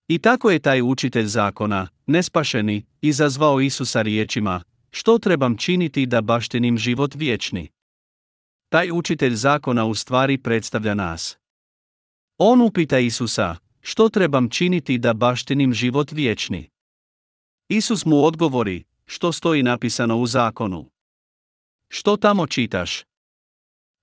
I 0.08 0.18
tako 0.18 0.50
je 0.50 0.58
taj 0.58 0.82
učitelj 0.82 1.26
zakona, 1.26 1.88
nespašeni, 2.06 2.86
izazvao 3.00 3.60
Isusa 3.60 4.02
riječima, 4.02 4.62
što 4.90 5.18
trebam 5.18 5.56
činiti 5.56 6.06
da 6.06 6.20
baštinim 6.20 6.78
život 6.78 7.14
vječni? 7.14 7.68
Taj 8.68 8.90
učitelj 8.92 9.34
zakona 9.34 9.84
u 9.84 9.94
stvari 9.94 10.38
predstavlja 10.38 10.94
nas. 10.94 11.38
On 12.38 12.60
upita 12.60 12.98
Isusa, 12.98 13.56
što 13.80 14.08
trebam 14.08 14.48
činiti 14.48 14.98
da 14.98 15.14
baštinim 15.14 15.74
život 15.74 16.12
vječni? 16.12 16.70
Isus 17.68 18.04
mu 18.04 18.24
odgovori, 18.24 18.84
što 19.06 19.32
stoji 19.32 19.62
napisano 19.62 20.16
u 20.16 20.26
zakonu. 20.26 20.90
Što 21.88 22.16
tamo 22.16 22.46
čitaš? 22.46 23.04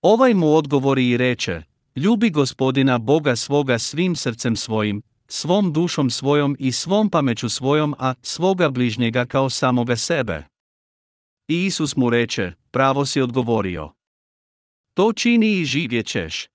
Ovaj 0.01 0.33
mu 0.33 0.53
odgovori 0.53 1.09
i 1.09 1.17
reče, 1.17 1.63
ljubi 1.95 2.29
gospodina 2.29 2.97
Boga 2.97 3.35
svoga 3.35 3.79
svim 3.79 4.15
srcem 4.15 4.55
svojim, 4.55 5.01
svom 5.27 5.73
dušom 5.73 6.09
svojom 6.09 6.55
i 6.59 6.71
svom 6.71 7.09
pameću 7.09 7.49
svojom, 7.49 7.95
a 7.99 8.13
svoga 8.21 8.69
bližnjega 8.69 9.25
kao 9.25 9.49
samoga 9.49 9.95
sebe. 9.95 10.43
I 11.47 11.65
Isus 11.65 11.95
mu 11.95 12.09
reče, 12.09 12.51
pravo 12.71 13.05
si 13.05 13.21
odgovorio. 13.21 13.91
To 14.93 15.13
čini 15.13 15.59
i 15.59 15.65
živjet 15.65 16.07
ćeš. 16.07 16.47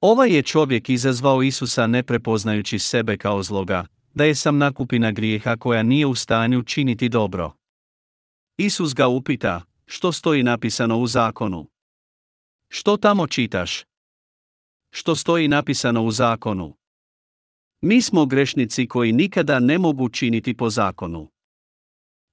Ovaj 0.00 0.30
je 0.36 0.42
čovjek 0.42 0.88
izazvao 0.88 1.42
Isusa 1.42 1.86
ne 1.86 2.02
prepoznajući 2.02 2.78
sebe 2.78 3.16
kao 3.16 3.42
zloga, 3.42 3.86
da 4.14 4.24
je 4.24 4.34
sam 4.34 4.58
nakupina 4.58 5.12
grijeha 5.12 5.56
koja 5.56 5.82
nije 5.82 6.06
u 6.06 6.14
stanju 6.14 6.62
činiti 6.62 7.08
dobro. 7.08 7.52
Isus 8.56 8.94
ga 8.94 9.08
upita, 9.08 9.62
što 9.86 10.12
stoji 10.12 10.42
napisano 10.42 10.98
u 10.98 11.06
zakonu? 11.06 11.70
Što 12.68 12.96
tamo 12.96 13.26
čitaš? 13.26 13.84
Što 14.90 15.16
stoji 15.16 15.48
napisano 15.48 16.02
u 16.02 16.10
zakonu? 16.10 16.76
Mi 17.80 18.02
smo 18.02 18.26
grešnici 18.26 18.86
koji 18.88 19.12
nikada 19.12 19.58
ne 19.58 19.78
mogu 19.78 20.08
činiti 20.08 20.56
po 20.56 20.70
zakonu. 20.70 21.30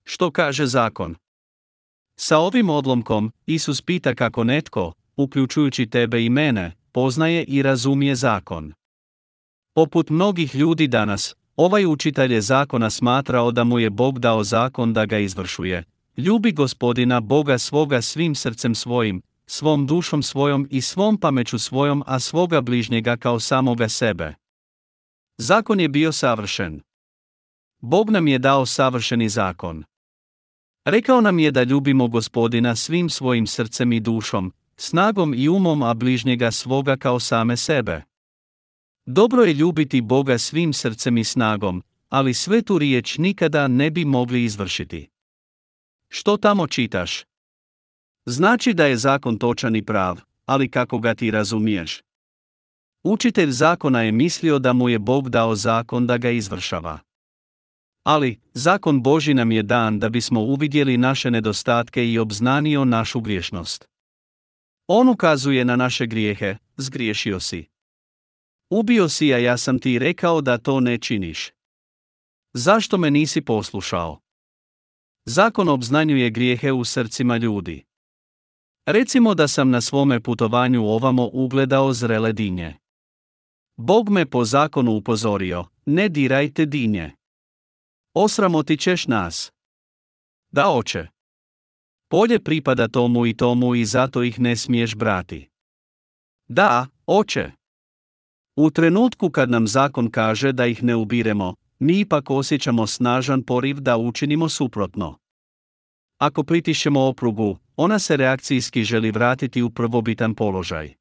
Što 0.03 0.31
kaže 0.31 0.65
zakon? 0.65 1.15
Sa 2.15 2.37
ovim 2.37 2.69
odlomkom, 2.69 3.31
Isus 3.45 3.81
pita 3.81 4.15
kako 4.15 4.43
netko, 4.43 4.93
uključujući 5.15 5.85
tebe 5.85 6.25
i 6.25 6.29
mene, 6.29 6.71
poznaje 6.91 7.43
i 7.43 7.61
razumije 7.61 8.15
zakon. 8.15 8.73
Poput 9.73 10.09
mnogih 10.09 10.55
ljudi 10.55 10.87
danas, 10.87 11.35
ovaj 11.55 11.85
učitelj 11.85 12.33
je 12.33 12.41
zakona 12.41 12.89
smatrao 12.89 13.51
da 13.51 13.63
mu 13.63 13.79
je 13.79 13.89
Bog 13.89 14.19
dao 14.19 14.43
zakon 14.43 14.93
da 14.93 15.05
ga 15.05 15.17
izvršuje. 15.17 15.83
Ljubi 16.17 16.51
gospodina 16.51 17.19
Boga 17.19 17.57
svoga 17.57 18.01
svim 18.01 18.35
srcem 18.35 18.75
svojim, 18.75 19.21
svom 19.45 19.87
dušom 19.87 20.23
svojom 20.23 20.67
i 20.71 20.81
svom 20.81 21.17
pameću 21.17 21.59
svojom, 21.59 22.03
a 22.05 22.19
svoga 22.19 22.61
bližnjega 22.61 23.17
kao 23.17 23.39
samoga 23.39 23.89
sebe. 23.89 24.33
Zakon 25.37 25.79
je 25.79 25.89
bio 25.89 26.11
savršen. 26.11 26.81
Bog 27.81 28.09
nam 28.09 28.27
je 28.27 28.39
dao 28.39 28.65
savršeni 28.65 29.29
zakon. 29.29 29.83
Rekao 30.85 31.21
nam 31.21 31.39
je 31.39 31.51
da 31.51 31.63
ljubimo 31.63 32.07
gospodina 32.07 32.75
svim 32.75 33.09
svojim 33.09 33.47
srcem 33.47 33.93
i 33.93 33.99
dušom, 33.99 34.53
snagom 34.77 35.33
i 35.33 35.49
umom, 35.49 35.83
a 35.83 35.93
bližnjega 35.93 36.51
svoga 36.51 36.97
kao 36.97 37.19
same 37.19 37.57
sebe. 37.57 38.01
Dobro 39.05 39.43
je 39.43 39.53
ljubiti 39.53 40.01
Boga 40.01 40.37
svim 40.37 40.73
srcem 40.73 41.17
i 41.17 41.23
snagom, 41.23 41.83
ali 42.09 42.33
svetu 42.33 42.77
riječ 42.77 43.17
nikada 43.17 43.67
ne 43.67 43.91
bi 43.91 44.05
mogli 44.05 44.43
izvršiti. 44.43 45.09
Što 46.09 46.37
tamo 46.37 46.67
čitaš? 46.67 47.23
Znači 48.25 48.73
da 48.73 48.85
je 48.85 48.97
zakon 48.97 49.37
točan 49.37 49.75
i 49.75 49.85
prav, 49.85 50.19
ali 50.45 50.71
kako 50.71 50.99
ga 50.99 51.13
ti 51.15 51.31
razumiješ? 51.31 52.01
Učitelj 53.03 53.51
zakona 53.51 54.01
je 54.01 54.11
mislio 54.11 54.59
da 54.59 54.73
mu 54.73 54.89
je 54.89 54.99
Bog 54.99 55.29
dao 55.29 55.55
zakon 55.55 56.07
da 56.07 56.17
ga 56.17 56.29
izvršava. 56.29 57.04
Ali, 58.05 58.39
zakon 58.53 59.03
Boži 59.03 59.33
nam 59.33 59.51
je 59.51 59.63
dan 59.63 59.99
da 59.99 60.09
bismo 60.09 60.41
uvidjeli 60.41 60.97
naše 60.97 61.31
nedostatke 61.31 62.11
i 62.11 62.19
obznanio 62.19 62.85
našu 62.85 63.21
griješnost. 63.21 63.87
On 64.87 65.09
ukazuje 65.09 65.65
na 65.65 65.75
naše 65.75 66.05
grijehe, 66.05 66.57
zgriješio 66.77 67.39
si. 67.39 67.65
Ubio 68.69 69.09
si, 69.09 69.33
a 69.33 69.37
ja 69.37 69.57
sam 69.57 69.79
ti 69.79 69.99
rekao 69.99 70.41
da 70.41 70.57
to 70.57 70.79
ne 70.79 70.97
činiš. 70.97 71.51
Zašto 72.53 72.97
me 72.97 73.11
nisi 73.11 73.41
poslušao? 73.41 74.19
Zakon 75.25 75.69
obznanjuje 75.69 76.29
grijehe 76.29 76.71
u 76.71 76.85
srcima 76.85 77.37
ljudi. 77.37 77.83
Recimo 78.85 79.33
da 79.33 79.47
sam 79.47 79.69
na 79.69 79.81
svome 79.81 80.19
putovanju 80.19 80.85
ovamo 80.85 81.29
ugledao 81.33 81.93
zrele 81.93 82.33
dinje. 82.33 82.75
Bog 83.77 84.09
me 84.09 84.25
po 84.25 84.45
zakonu 84.45 84.91
upozorio, 84.91 85.65
ne 85.85 86.09
dirajte 86.09 86.65
dinje. 86.65 87.11
Osramotit 88.17 88.79
ćeš 88.79 89.07
nas. 89.07 89.51
Da 90.51 90.69
oče. 90.71 91.07
Polje 92.09 92.39
pripada 92.39 92.87
tomu 92.87 93.25
i 93.25 93.37
tomu 93.37 93.75
i 93.75 93.85
zato 93.85 94.23
ih 94.23 94.39
ne 94.39 94.55
smiješ 94.55 94.95
brati. 94.95 95.49
Da, 96.47 96.87
oče. 97.05 97.51
U 98.55 98.69
trenutku 98.69 99.29
kad 99.29 99.49
nam 99.49 99.67
zakon 99.67 100.11
kaže 100.11 100.51
da 100.51 100.65
ih 100.65 100.83
ne 100.83 100.95
ubiremo, 100.95 101.55
mi 101.79 101.99
ipak 101.99 102.29
osjećamo 102.29 102.87
snažan 102.87 103.43
poriv 103.43 103.79
da 103.79 103.97
učinimo 103.97 104.49
suprotno. 104.49 105.17
Ako 106.17 106.43
pritišćemo 106.43 107.01
oprugu, 107.01 107.57
ona 107.75 107.99
se 107.99 108.17
reakcijski 108.17 108.83
želi 108.83 109.11
vratiti 109.11 109.61
u 109.61 109.69
prvobitan 109.69 110.35
položaj. 110.35 110.93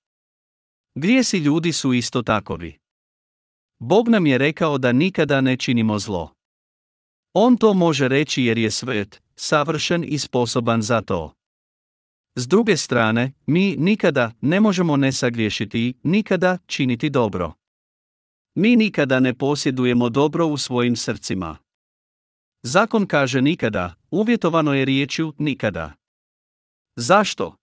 Grijesi 0.95 1.39
ljudi 1.39 1.73
su 1.73 1.93
isto 1.93 2.23
takovi. 2.23 2.79
Bog 3.79 4.09
nam 4.09 4.27
je 4.27 4.39
rekao 4.39 4.79
da 4.79 4.93
nikada 4.93 5.41
ne 5.41 5.57
činimo 5.57 5.99
zlo. 5.99 6.34
On 7.37 7.57
to 7.57 7.75
može 7.75 8.09
reći 8.09 8.43
jer 8.43 8.59
je 8.59 8.71
svet, 8.71 9.23
savršen 9.37 10.05
i 10.07 10.19
sposoban 10.19 10.83
za 10.83 11.01
to. 11.01 11.35
S 12.37 12.49
druge 12.49 12.77
strane, 12.77 13.33
mi 13.47 13.77
nikada 13.77 14.33
ne 14.41 14.61
možemo 14.61 14.97
ne 14.97 15.13
sagriješiti 15.13 15.95
nikada 16.03 16.59
činiti 16.67 17.11
dobro. 17.11 17.53
Mi 18.55 18.77
nikada 18.77 19.21
ne 19.21 19.35
posjedujemo 19.35 20.09
dobro 20.09 20.47
u 20.47 20.57
svojim 20.57 20.97
srcima. 20.97 21.59
Zakon 22.63 23.07
kaže 23.07 23.43
nikada, 23.43 23.95
uvjetovano 24.11 24.75
je 24.75 24.85
riječju 24.85 25.35
nikada. 25.39 25.93
Zašto? 26.97 27.57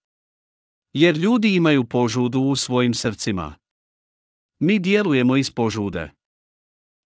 Jer 0.93 1.17
ljudi 1.17 1.55
imaju 1.55 1.83
požudu 1.83 2.39
u 2.39 2.55
svojim 2.55 2.93
srcima. 2.93 3.55
Mi 4.59 4.79
djelujemo 4.79 5.37
iz 5.37 5.51
požude. 5.51 6.11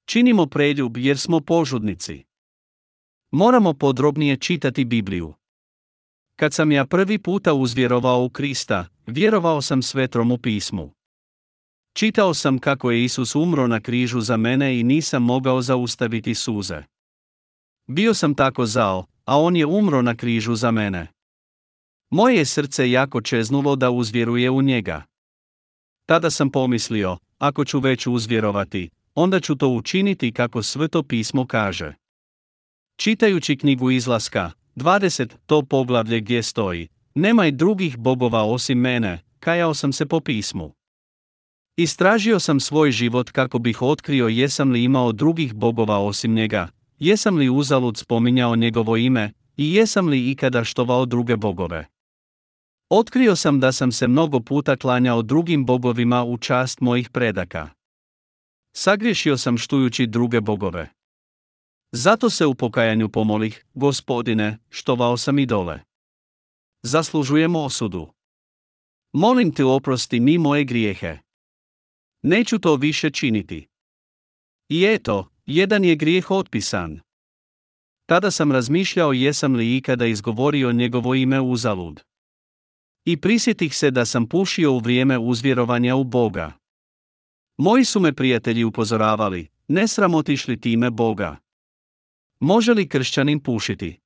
Činimo 0.06 0.46
preljub 0.46 0.98
jer 0.98 1.18
smo 1.18 1.40
požudnici. 1.40 2.24
Moramo 3.38 3.74
podrobnije 3.74 4.38
čitati 4.38 4.86
Bibliju. 4.86 5.34
Kad 6.36 6.54
sam 6.54 6.72
ja 6.72 6.86
prvi 6.86 7.20
puta 7.20 7.54
uzvjerovao 7.54 8.24
u 8.24 8.30
Krista, 8.30 8.88
vjerovao 9.08 9.62
sam 9.62 9.82
svetrom 9.82 10.32
u 10.32 10.38
pismu. 10.38 10.94
Čitao 11.94 12.34
sam 12.34 12.60
kako 12.60 12.92
je 12.92 13.04
Isus 13.04 13.36
umro 13.36 13.68
na 13.68 13.80
križu 13.80 14.22
za 14.22 14.38
mene 14.38 14.80
i 14.80 14.84
nisam 14.84 15.24
mogao 15.24 15.62
zaustaviti 15.62 16.36
suze. 16.36 16.84
Bio 17.88 18.14
sam 18.14 18.36
tako 18.36 18.66
zao, 18.66 19.06
a 19.26 19.40
on 19.40 19.56
je 19.56 19.66
umro 19.66 20.02
na 20.02 20.16
križu 20.16 20.56
za 20.56 20.72
mene. 20.72 21.08
Moje 22.10 22.36
je 22.36 22.46
srce 22.46 22.92
jako 22.92 23.22
čeznulo 23.22 23.76
da 23.76 23.92
uzvjeruje 23.92 24.50
u 24.50 24.62
njega. 24.62 25.04
Tada 26.06 26.30
sam 26.30 26.52
pomislio, 26.52 27.18
ako 27.38 27.66
ću 27.66 27.80
već 27.80 28.08
uzvjerovati, 28.08 28.90
onda 29.16 29.40
ću 29.40 29.56
to 29.56 29.70
učiniti 29.70 30.32
kako 30.32 30.64
sveto 30.64 31.04
pismo 31.04 31.48
kaže. 31.48 32.05
Čitajući 32.98 33.58
knjigu 33.58 33.92
izlaska, 33.92 34.52
20. 34.76 35.34
to 35.46 35.62
poglavlje 35.62 36.20
gdje 36.20 36.44
stoji, 36.44 36.88
nemaj 37.16 37.52
drugih 37.52 37.98
bogova 37.98 38.44
osim 38.44 38.80
mene, 38.80 39.22
kajao 39.40 39.74
sam 39.74 39.94
se 39.94 40.06
po 40.06 40.20
pismu. 40.20 40.74
Istražio 41.78 42.40
sam 42.40 42.60
svoj 42.60 42.92
život 42.92 43.32
kako 43.32 43.60
bih 43.60 43.82
otkrio 43.82 44.28
jesam 44.28 44.72
li 44.72 44.84
imao 44.84 45.12
drugih 45.12 45.54
bogova 45.54 46.00
osim 46.00 46.34
njega, 46.34 46.68
jesam 47.00 47.38
li 47.38 47.50
uzalud 47.50 47.98
spominjao 47.98 48.56
njegovo 48.56 48.98
ime, 48.98 49.32
i 49.58 49.74
jesam 49.74 50.08
li 50.08 50.32
ikada 50.32 50.64
štovao 50.64 51.06
druge 51.06 51.36
bogove. 51.36 51.86
Otkrio 52.90 53.36
sam 53.36 53.60
da 53.60 53.72
sam 53.72 53.92
se 53.92 54.08
mnogo 54.08 54.40
puta 54.40 54.76
klanjao 54.76 55.22
drugim 55.22 55.66
bogovima 55.66 56.24
u 56.24 56.38
čast 56.38 56.82
mojih 56.82 57.10
predaka. 57.10 57.70
Sagriješio 58.76 59.38
sam 59.38 59.58
štujući 59.58 60.08
druge 60.08 60.42
bogove. 60.42 60.95
Zato 61.92 62.30
se 62.30 62.46
u 62.46 62.56
pokajanju 62.56 63.10
pomolih, 63.10 63.66
gospodine, 63.74 64.58
štovao 64.70 65.18
sam 65.18 65.40
idole. 65.40 65.80
Zaslužujem 66.84 67.56
osudu. 67.56 68.14
Molim 69.14 69.54
te 69.54 69.66
oprosti 69.66 70.20
mi 70.20 70.38
moje 70.38 70.64
grijehe. 70.64 71.18
Neću 72.22 72.60
to 72.60 72.76
više 72.76 73.10
činiti. 73.10 73.68
I 74.70 74.86
eto, 74.86 75.30
jedan 75.46 75.84
je 75.84 75.96
grijeh 75.96 76.32
otpisan. 76.32 77.00
Tada 78.06 78.32
sam 78.32 78.52
razmišljao 78.52 79.14
jesam 79.14 79.56
li 79.56 79.78
ikada 79.78 80.06
izgovorio 80.06 80.72
njegovo 80.72 81.16
ime 81.16 81.42
uzalud. 81.42 82.02
I 83.06 83.22
prisjetih 83.22 83.76
se 83.76 83.92
da 83.92 84.06
sam 84.06 84.30
pušio 84.30 84.72
u 84.72 84.80
vrijeme 84.80 85.18
uzvjerovanja 85.18 85.96
u 85.96 86.04
Boga. 86.04 86.54
Moji 87.58 87.86
su 87.86 88.00
me 88.00 88.14
prijatelji 88.14 88.64
upozoravali, 88.64 89.48
ne 89.68 89.88
sramotiš 89.88 90.48
li 90.48 90.62
time 90.62 90.90
Boga. 90.90 91.38
Može 92.40 92.74
li 92.74 92.90
kršćanin 92.90 93.40
pušiti? 93.40 94.00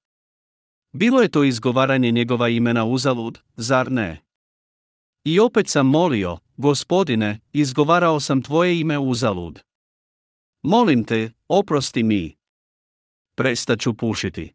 Bilo 0.92 1.22
je 1.22 1.30
to 1.30 1.44
izgovaranje 1.44 2.12
njegova 2.12 2.50
imena 2.50 2.86
uzalud, 2.86 3.40
zar 3.56 3.92
ne? 3.92 4.22
I 5.24 5.40
opet 5.40 5.68
sam 5.68 5.88
molio, 5.88 6.38
gospodine, 6.58 7.40
izgovarao 7.54 8.20
sam 8.20 8.42
tvoje 8.42 8.80
ime 8.80 8.98
uzalud. 8.98 9.60
Molim 10.62 11.04
te, 11.04 11.32
oprosti 11.48 12.04
mi. 12.04 12.38
Prestaću 13.36 13.94
pušiti. 13.94 14.54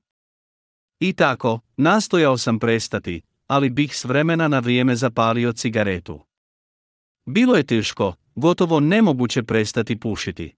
I 1.00 1.12
tako, 1.12 1.60
nastojao 1.76 2.38
sam 2.38 2.58
prestati, 2.58 3.22
ali 3.46 3.70
bih 3.70 3.96
s 3.96 4.04
vremena 4.04 4.48
na 4.48 4.58
vrijeme 4.58 4.96
zapalio 4.96 5.52
cigaretu. 5.52 6.20
Bilo 7.26 7.54
je 7.54 7.66
teško, 7.66 8.14
gotovo 8.34 8.80
nemoguće 8.80 9.42
prestati 9.42 10.00
pušiti. 10.00 10.54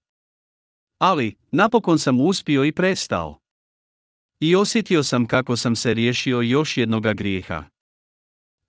Ali, 0.97 1.35
napokon 1.51 1.99
sam 1.99 2.21
uspio 2.21 2.65
i 2.65 2.71
prestao. 2.71 3.39
I 4.39 4.55
osjetio 4.55 5.03
sam 5.03 5.25
kako 5.25 5.57
sam 5.57 5.75
se 5.75 5.93
riješio 5.93 6.41
još 6.41 6.77
jednoga 6.77 7.13
grijeha. 7.13 7.63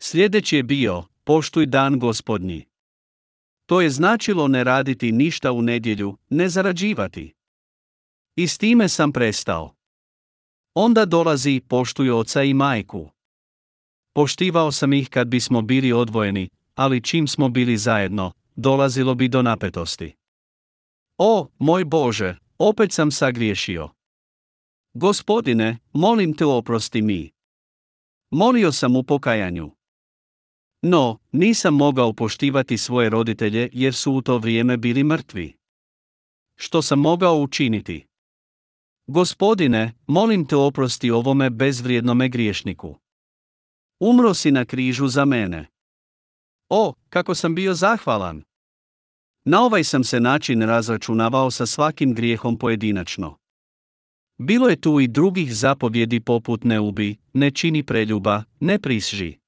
Sljedeći 0.02 0.56
je 0.56 0.62
bio, 0.62 1.04
poštuj 1.24 1.66
dan 1.66 1.98
gospodnji. 1.98 2.64
To 3.66 3.80
je 3.80 3.90
značilo 3.90 4.48
ne 4.48 4.64
raditi 4.64 5.12
ništa 5.12 5.52
u 5.52 5.62
nedjelju, 5.62 6.16
ne 6.30 6.48
zarađivati. 6.48 7.34
I 8.36 8.48
s 8.48 8.58
time 8.58 8.88
sam 8.88 9.12
prestao. 9.12 9.74
Onda 10.74 11.04
dolazi 11.04 11.60
poštuj 11.68 12.10
oca 12.10 12.42
i 12.42 12.54
majku. 12.54 13.10
Poštivao 14.14 14.72
sam 14.72 14.92
ih 14.92 15.08
kad 15.08 15.28
bismo 15.28 15.62
bili 15.62 15.92
odvojeni, 15.92 16.48
ali 16.74 17.00
čim 17.00 17.28
smo 17.28 17.48
bili 17.48 17.76
zajedno, 17.76 18.32
dolazilo 18.56 19.14
bi 19.14 19.28
do 19.28 19.42
napetosti. 19.42 20.14
O, 21.18 21.48
moj 21.58 21.84
Bože, 21.84 22.36
opet 22.58 22.92
sam 22.92 23.10
sagriješio. 23.10 23.88
Gospodine, 24.94 25.78
molim 25.92 26.36
te 26.36 26.46
oprosti 26.46 27.02
mi. 27.02 27.30
Molio 28.30 28.72
sam 28.72 28.96
u 28.96 29.02
pokajanju. 29.02 29.70
No, 30.82 31.18
nisam 31.32 31.74
mogao 31.74 32.12
poštivati 32.12 32.78
svoje 32.78 33.10
roditelje 33.10 33.70
jer 33.72 33.94
su 33.94 34.12
u 34.12 34.22
to 34.22 34.38
vrijeme 34.38 34.76
bili 34.76 35.04
mrtvi. 35.04 35.56
Što 36.56 36.82
sam 36.82 36.98
mogao 37.00 37.42
učiniti? 37.42 38.06
Gospodine, 39.06 39.92
molim 40.06 40.46
te 40.46 40.56
oprosti 40.56 41.10
ovome 41.10 41.50
bezvrijednome 41.50 42.28
griješniku. 42.28 42.96
Umro 44.00 44.34
si 44.34 44.50
na 44.50 44.64
križu 44.64 45.08
za 45.08 45.24
mene. 45.24 45.66
O, 46.68 46.94
kako 47.08 47.34
sam 47.34 47.54
bio 47.54 47.74
zahvalan! 47.74 48.47
Na 49.50 49.62
ovaj 49.62 49.84
sam 49.84 50.04
se 50.04 50.20
način 50.20 50.62
razračunavao 50.62 51.50
sa 51.50 51.66
svakim 51.66 52.14
grijehom 52.14 52.58
pojedinačno. 52.58 53.36
Bilo 54.38 54.68
je 54.68 54.80
tu 54.80 55.00
i 55.00 55.08
drugih 55.08 55.54
zapovjedi 55.54 56.20
poput 56.20 56.64
ne 56.64 56.80
ubi, 56.80 57.16
ne 57.32 57.50
čini 57.50 57.82
preljuba, 57.82 58.42
ne 58.60 58.78
prisži. 58.78 59.38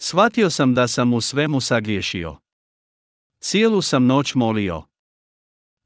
Shvatio 0.00 0.50
sam 0.50 0.74
da 0.74 0.88
sam 0.88 1.14
u 1.14 1.20
svemu 1.20 1.60
sagriješio. 1.60 2.36
Cijelu 3.40 3.82
sam 3.82 4.06
noć 4.06 4.34
molio. 4.34 4.82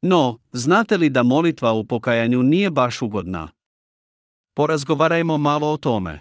No, 0.02 0.38
znate 0.52 0.96
li 0.96 1.10
da 1.10 1.22
molitva 1.22 1.72
u 1.72 1.84
pokajanju 1.84 2.42
nije 2.42 2.70
baš 2.70 3.02
ugodna? 3.02 3.48
Porazgovarajmo 4.54 5.38
malo 5.38 5.72
o 5.72 5.76
tome. 5.76 6.20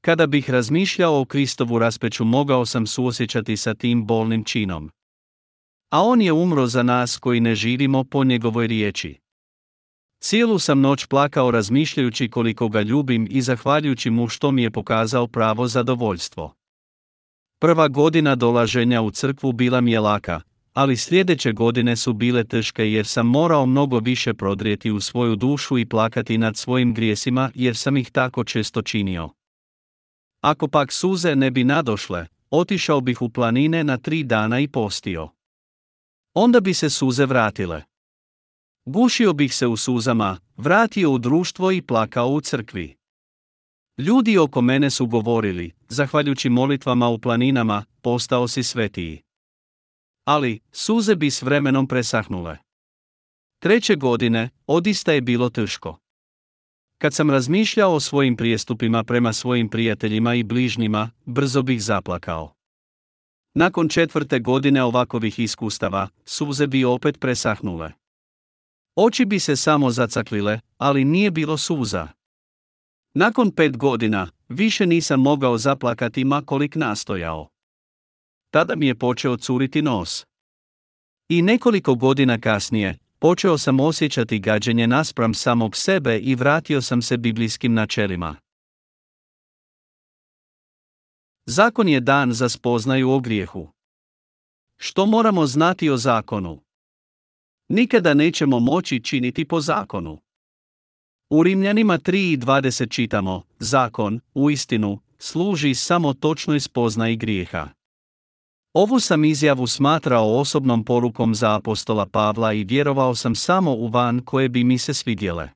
Kada 0.00 0.26
bih 0.26 0.50
razmišljao 0.50 1.20
o 1.20 1.24
Kristovu 1.24 1.78
raspeću 1.78 2.24
mogao 2.24 2.66
sam 2.66 2.86
suosjećati 2.86 3.56
sa 3.56 3.74
tim 3.74 4.06
bolnim 4.06 4.44
činom. 4.44 4.90
A 5.90 6.02
on 6.02 6.22
je 6.22 6.32
umro 6.32 6.66
za 6.66 6.82
nas 6.82 7.18
koji 7.18 7.40
ne 7.40 7.54
živimo 7.54 8.04
po 8.04 8.24
njegovoj 8.24 8.66
riječi. 8.66 9.18
Cijelu 10.20 10.58
sam 10.58 10.80
noć 10.80 11.06
plakao 11.06 11.50
razmišljajući 11.50 12.28
koliko 12.28 12.68
ga 12.68 12.82
ljubim 12.82 13.28
i 13.30 13.42
zahvaljujući 13.42 14.10
mu 14.10 14.28
što 14.28 14.50
mi 14.50 14.62
je 14.62 14.70
pokazao 14.70 15.26
pravo 15.26 15.68
zadovoljstvo. 15.68 16.54
Prva 17.60 17.88
godina 17.88 18.34
dolaženja 18.34 19.02
u 19.02 19.10
crkvu 19.10 19.52
bila 19.52 19.80
mi 19.80 19.92
je 19.92 20.00
laka, 20.00 20.40
ali 20.72 20.96
sljedeće 20.96 21.52
godine 21.52 21.96
su 21.96 22.12
bile 22.12 22.44
teške 22.44 22.92
jer 22.92 23.06
sam 23.06 23.26
morao 23.26 23.66
mnogo 23.66 23.98
više 23.98 24.34
prodrijeti 24.34 24.90
u 24.90 25.00
svoju 25.00 25.36
dušu 25.36 25.78
i 25.78 25.86
plakati 25.86 26.38
nad 26.38 26.56
svojim 26.56 26.94
grijesima 26.94 27.50
jer 27.54 27.76
sam 27.76 27.96
ih 27.96 28.10
tako 28.10 28.44
često 28.44 28.82
činio. 28.82 29.30
Ako 30.40 30.68
pak 30.68 30.92
suze 30.92 31.36
ne 31.36 31.50
bi 31.50 31.64
nadošle, 31.64 32.26
otišao 32.50 33.00
bih 33.00 33.22
u 33.22 33.28
planine 33.28 33.84
na 33.84 33.96
tri 33.96 34.24
dana 34.24 34.60
i 34.60 34.68
postio. 34.68 35.28
Onda 36.34 36.60
bi 36.60 36.74
se 36.74 36.90
suze 36.90 37.26
vratile. 37.26 37.82
Gušio 38.84 39.32
bih 39.32 39.54
se 39.54 39.66
u 39.66 39.76
suzama, 39.76 40.38
vratio 40.56 41.10
u 41.10 41.18
društvo 41.18 41.72
i 41.72 41.82
plakao 41.82 42.28
u 42.28 42.40
crkvi. 42.40 42.96
Ljudi 43.98 44.38
oko 44.38 44.60
mene 44.60 44.90
su 44.90 45.06
govorili, 45.06 45.72
zahvaljujući 45.88 46.48
molitvama 46.48 47.08
u 47.08 47.18
planinama, 47.18 47.84
postao 48.02 48.48
si 48.48 48.62
svetiji. 48.62 49.22
Ali, 50.24 50.60
suze 50.72 51.16
bi 51.16 51.30
s 51.30 51.42
vremenom 51.42 51.86
presahnule. 51.86 52.58
Treće 53.58 53.96
godine, 53.96 54.50
odista 54.66 55.12
je 55.12 55.20
bilo 55.20 55.50
teško. 55.50 55.98
Kad 56.98 57.14
sam 57.14 57.30
razmišljao 57.30 57.94
o 57.94 58.00
svojim 58.00 58.36
prijestupima 58.36 59.04
prema 59.04 59.32
svojim 59.32 59.68
prijateljima 59.68 60.34
i 60.34 60.42
bližnjima, 60.42 61.10
brzo 61.24 61.62
bih 61.62 61.82
zaplakao. 61.82 62.59
Nakon 63.54 63.88
četvrte 63.88 64.38
godine 64.38 64.82
ovakovih 64.82 65.38
iskustava, 65.38 66.08
suze 66.24 66.66
bi 66.66 66.84
opet 66.84 67.20
presahnule. 67.20 67.92
Oči 68.96 69.24
bi 69.24 69.38
se 69.38 69.56
samo 69.56 69.90
zacaklile, 69.90 70.60
ali 70.78 71.04
nije 71.04 71.30
bilo 71.30 71.56
suza. 71.56 72.08
Nakon 73.14 73.50
pet 73.50 73.76
godina, 73.76 74.30
više 74.48 74.86
nisam 74.86 75.20
mogao 75.20 75.58
zaplakati 75.58 76.24
makolik 76.24 76.74
nastojao. 76.74 77.48
Tada 78.50 78.76
mi 78.76 78.86
je 78.86 78.94
počeo 78.94 79.36
curiti 79.36 79.82
nos. 79.82 80.26
I 81.28 81.42
nekoliko 81.42 81.94
godina 81.94 82.40
kasnije, 82.40 82.98
počeo 83.18 83.58
sam 83.58 83.80
osjećati 83.80 84.38
gađenje 84.38 84.86
naspram 84.86 85.34
samog 85.34 85.76
sebe 85.76 86.18
i 86.18 86.34
vratio 86.34 86.82
sam 86.82 87.02
se 87.02 87.16
biblijskim 87.16 87.74
načelima. 87.74 88.36
Zakon 91.50 91.88
je 91.88 92.00
dan 92.00 92.32
za 92.32 92.48
spoznaju 92.48 93.10
o 93.10 93.20
grijehu. 93.20 93.68
Što 94.76 95.06
moramo 95.06 95.46
znati 95.46 95.90
o 95.90 95.96
zakonu? 95.96 96.60
Nikada 97.68 98.14
nećemo 98.14 98.60
moći 98.60 99.00
činiti 99.04 99.44
po 99.44 99.60
zakonu. 99.60 100.18
U 101.30 101.42
Rimljanima 101.42 101.98
3.20 101.98 102.90
čitamo, 102.90 103.42
zakon, 103.58 104.20
u 104.34 104.50
istinu, 104.50 105.00
služi 105.18 105.74
samo 105.74 106.14
točnoj 106.14 106.60
spoznaji 106.60 107.16
grijeha. 107.16 107.68
Ovu 108.72 109.00
sam 109.00 109.24
izjavu 109.24 109.66
smatrao 109.66 110.38
osobnom 110.38 110.84
porukom 110.84 111.34
za 111.34 111.54
apostola 111.54 112.06
Pavla 112.06 112.52
i 112.52 112.64
vjerovao 112.64 113.14
sam 113.14 113.34
samo 113.34 113.74
u 113.74 113.88
van 113.88 114.20
koje 114.24 114.48
bi 114.48 114.64
mi 114.64 114.78
se 114.78 114.94
svidjele. 114.94 115.48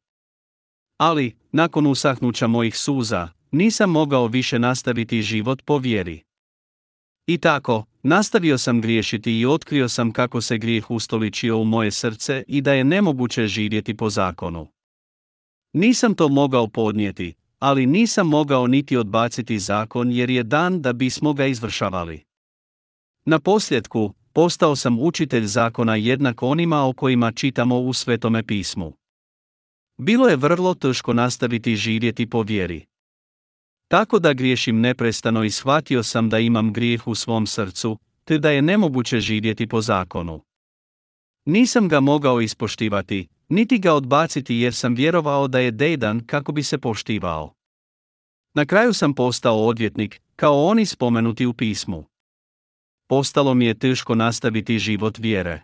Ali, 0.99 1.37
nakon 1.53 1.87
usahnuća 1.87 2.47
mojih 2.47 2.79
suza, 2.79 3.29
nisam 3.55 3.91
mogao 3.91 4.27
više 4.27 4.59
nastaviti 4.59 5.23
život 5.23 5.63
po 5.63 5.79
vjeri. 5.79 6.23
I 7.27 7.39
tako, 7.39 7.85
nastavio 8.03 8.59
sam 8.59 8.81
griješiti 8.81 9.39
i 9.41 9.47
otkrio 9.47 9.89
sam 9.89 10.13
kako 10.13 10.41
se 10.41 10.59
grijeh 10.59 10.91
ustoličio 10.91 11.59
u 11.59 11.65
moje 11.65 11.91
srce 11.91 12.45
i 12.49 12.61
da 12.61 12.73
je 12.73 12.85
nemoguće 12.85 13.47
živjeti 13.47 13.97
po 13.97 14.11
zakonu. 14.11 14.67
Nisam 15.73 16.15
to 16.15 16.29
mogao 16.29 16.69
podnijeti, 16.69 17.35
ali 17.59 17.87
nisam 17.87 18.29
mogao 18.29 18.67
niti 18.67 18.97
odbaciti 18.97 19.59
zakon 19.59 20.13
jer 20.13 20.31
je 20.31 20.43
dan 20.43 20.83
da 20.83 20.93
bismo 20.93 21.33
ga 21.33 21.47
izvršavali. 21.47 22.25
Na 23.25 23.39
posljedku, 23.39 24.15
postao 24.33 24.77
sam 24.77 24.99
učitelj 24.99 25.45
zakona 25.45 25.97
jednak 25.97 26.43
onima 26.43 26.85
o 26.85 26.93
kojima 26.93 27.33
čitamo 27.33 27.81
u 27.81 27.93
Svetome 27.93 28.43
pismu. 28.43 28.93
Bilo 29.99 30.29
je 30.29 30.37
vrlo 30.37 30.75
teško 30.75 31.13
nastaviti 31.13 31.77
živjeti 31.77 32.31
po 32.31 32.43
vjeri. 32.43 32.94
Tako 33.89 34.19
da 34.19 34.33
griješim 34.33 34.81
neprestano 34.81 35.45
i 35.45 35.51
shvatio 35.51 36.03
sam 36.03 36.29
da 36.29 36.39
imam 36.39 36.73
grijeh 36.73 37.07
u 37.07 37.15
svom 37.15 37.47
srcu, 37.47 37.99
te 38.25 38.39
da 38.39 38.51
je 38.51 38.63
nemoguće 38.63 39.21
živjeti 39.21 39.67
po 39.67 39.81
zakonu. 39.81 40.41
Nisam 41.45 41.89
ga 41.89 42.01
mogao 42.01 42.41
ispoštivati, 42.41 43.29
niti 43.49 43.79
ga 43.79 43.93
odbaciti 43.93 44.57
jer 44.57 44.75
sam 44.75 44.95
vjerovao 44.95 45.49
da 45.49 45.59
je 45.59 45.71
dedan 45.71 46.27
kako 46.27 46.53
bi 46.53 46.63
se 46.63 46.79
poštivao. 46.79 47.55
Na 48.55 48.67
kraju 48.67 48.93
sam 48.93 49.15
postao 49.15 49.67
odvjetnik, 49.67 50.21
kao 50.37 50.65
oni 50.65 50.87
spomenuti 50.87 51.47
u 51.47 51.53
pismu. 51.53 52.05
Postalo 53.09 53.55
mi 53.55 53.67
je 53.67 53.79
teško 53.79 54.15
nastaviti 54.15 54.79
život 54.79 55.19
vjere. 55.19 55.63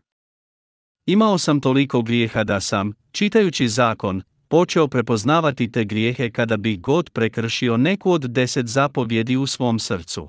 Imao 1.07 1.39
sam 1.39 1.61
toliko 1.61 2.03
grijeha 2.03 2.45
da 2.45 2.61
sam, 2.61 2.93
čitajući 3.13 3.69
zakon, 3.69 4.23
počeo 4.51 4.89
prepoznavati 4.89 5.73
te 5.73 5.85
grijehe 5.85 6.31
kada 6.31 6.57
bih 6.57 6.81
god 6.81 7.11
prekršio 7.11 7.77
neku 7.77 8.13
od 8.13 8.23
deset 8.23 8.67
zapovjedi 8.67 9.37
u 9.37 9.47
svom 9.47 9.79
srcu. 9.79 10.29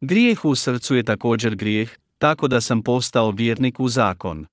Grijeh 0.00 0.44
u 0.44 0.54
srcu 0.54 0.94
je 0.94 1.02
također 1.02 1.56
grijeh, 1.56 1.90
tako 2.18 2.48
da 2.48 2.60
sam 2.60 2.82
postao 2.82 3.30
vjernik 3.30 3.80
u 3.80 3.88
zakon. 3.88 4.46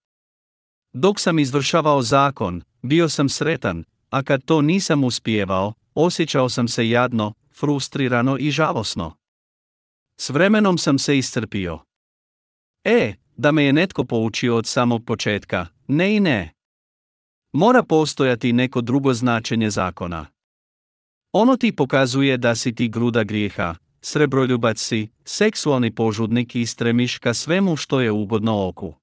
Dok 0.93 1.19
sam 1.19 1.39
izvršavao 1.39 2.01
zakon, 2.01 2.61
bio 2.81 3.09
sam 3.09 3.29
sretan, 3.29 3.83
a 4.09 4.23
kad 4.23 4.45
to 4.45 4.61
nisam 4.61 5.03
uspijevao, 5.03 5.73
osjećao 5.93 6.49
sam 6.49 6.67
se 6.67 6.89
jadno, 6.89 7.33
frustrirano 7.59 8.37
i 8.39 8.51
žalosno. 8.51 9.15
S 10.17 10.29
vremenom 10.29 10.77
sam 10.77 10.99
se 10.99 11.17
iscrpio. 11.17 11.79
E, 12.83 13.13
da 13.37 13.51
me 13.51 13.63
je 13.63 13.73
netko 13.73 14.03
poučio 14.03 14.57
od 14.57 14.67
samog 14.67 15.05
početka, 15.05 15.67
ne 15.87 16.15
i 16.15 16.19
ne. 16.19 16.54
Mora 17.57 17.83
postojati 17.83 18.53
neko 18.53 18.81
drugo 18.81 19.13
značenje 19.13 19.69
zakona. 19.69 20.25
Ono 21.31 21.57
ti 21.57 21.75
pokazuje 21.75 22.37
da 22.37 22.55
si 22.55 22.75
ti 22.75 22.89
gruda 22.89 23.23
grijeha, 23.23 23.75
srebroljubac 24.01 24.79
si, 24.79 25.07
seksualni 25.25 25.95
požudnik 25.95 26.55
i 26.55 26.65
stremiš 26.65 27.17
ka 27.17 27.33
svemu 27.33 27.75
što 27.75 28.01
je 28.01 28.11
ugodno 28.11 28.67
oku. 28.67 28.93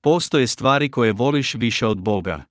Postoje 0.00 0.46
stvari 0.46 0.90
koje 0.90 1.12
voliš 1.12 1.54
više 1.54 1.86
od 1.86 1.98
Boga. 1.98 2.44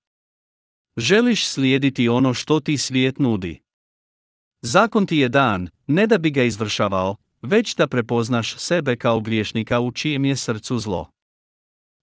Želiš 0.97 1.47
slijediti 1.47 2.09
ono 2.09 2.33
što 2.33 2.59
ti 2.59 2.77
svijet 2.77 3.19
nudi. 3.19 3.61
Zakon 4.61 5.05
ti 5.05 5.17
je 5.17 5.29
dan, 5.29 5.69
ne 5.87 6.07
da 6.07 6.17
bi 6.17 6.29
ga 6.29 6.43
izvršavao, 6.43 7.15
već 7.41 7.75
da 7.75 7.87
prepoznaš 7.87 8.57
sebe 8.57 8.95
kao 8.95 9.19
griješnika 9.19 9.79
u 9.79 9.91
čijem 9.91 10.25
je 10.25 10.35
srcu 10.35 10.79
zlo. 10.79 11.09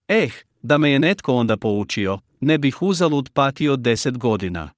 Eh, 0.09 0.31
da 0.63 0.79
me 0.79 0.91
je 0.91 0.99
netko 0.99 1.35
onda 1.35 1.57
poučio, 1.57 2.19
ne 2.45 2.59
bih 2.59 2.83
uzalud 2.83 3.31
patio 3.33 3.77
deset 3.77 4.19
godina. 4.19 4.71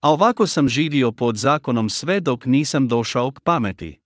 A 0.00 0.10
ovako 0.10 0.46
sam 0.46 0.68
živio 0.68 1.12
pod 1.12 1.36
zakonom 1.36 1.90
sve 1.90 2.20
dok 2.20 2.46
nisam 2.46 2.88
došao 2.88 3.30
k 3.30 3.40
pameti. 3.40 3.98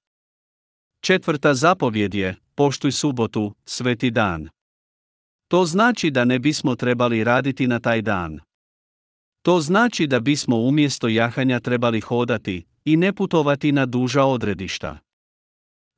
Četvrta 1.01 1.55
zapovjed 1.55 2.15
je, 2.15 2.37
poštuj 2.55 2.93
subotu, 2.93 3.55
sveti 3.65 4.11
dan. 4.11 4.49
To 5.49 5.65
znači 5.65 6.11
da 6.11 6.25
ne 6.25 6.39
bismo 6.39 6.75
trebali 6.75 7.25
raditi 7.25 7.67
na 7.67 7.81
taj 7.81 8.03
dan. 8.03 8.41
To 9.43 9.61
znači 9.61 10.07
da 10.07 10.21
bismo 10.21 10.57
umjesto 10.57 11.09
jahanja 11.09 11.61
trebali 11.61 12.01
hodati 12.01 12.67
i 12.85 12.97
ne 12.97 13.13
putovati 13.13 13.73
na 13.73 13.87
duža 13.87 14.25
odredišta. 14.25 14.99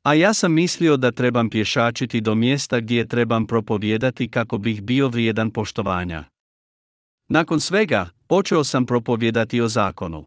A 0.03 0.15
ja 0.15 0.35
sam 0.35 0.53
mislio 0.53 0.97
da 0.97 1.13
trebam 1.13 1.51
pješačiti 1.51 2.21
do 2.21 2.35
mjesta 2.35 2.81
gdje 2.81 3.09
trebam 3.09 3.47
propovijedati 3.47 4.31
kako 4.31 4.59
bih 4.59 4.83
bio 4.83 5.09
vrijedan 5.09 5.51
poštovanja. 5.51 6.25
Nakon 7.29 7.61
svega, 7.61 8.09
počeo 8.27 8.64
sam 8.64 8.87
propovjedati 8.87 9.61
o 9.61 9.69
zakonu. 9.69 10.27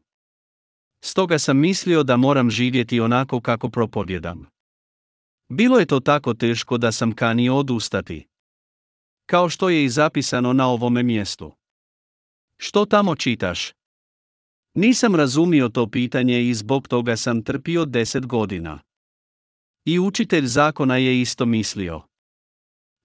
Stoga 1.04 1.40
sam 1.40 1.58
mislio 1.58 2.04
da 2.04 2.18
moram 2.18 2.50
živjeti 2.50 3.00
onako 3.00 3.42
kako 3.42 3.70
propovjedam. 3.70 4.46
Bilo 5.50 5.80
je 5.80 5.86
to 5.86 6.00
tako 6.00 6.34
teško 6.34 6.78
da 6.78 6.92
sam 6.92 7.16
kanio 7.16 7.56
odustati. 7.56 8.28
Kao 9.26 9.50
što 9.50 9.70
je 9.70 9.86
i 9.86 9.90
zapisano 9.90 10.54
na 10.54 10.68
ovome 10.68 11.04
mjestu. 11.04 11.52
Što 12.58 12.86
tamo 12.86 13.16
čitaš? 13.16 13.72
Nisam 14.74 15.16
razumio 15.16 15.70
to 15.70 15.88
pitanje 15.88 16.50
i 16.50 16.54
zbog 16.54 16.88
toga 16.88 17.18
sam 17.18 17.44
trpio 17.44 17.86
deset 17.86 18.26
godina. 18.26 18.80
I 19.86 20.00
učitelj 20.00 20.46
zakona 20.46 20.98
je 20.98 21.22
isto 21.22 21.46
mislio. 21.46 22.11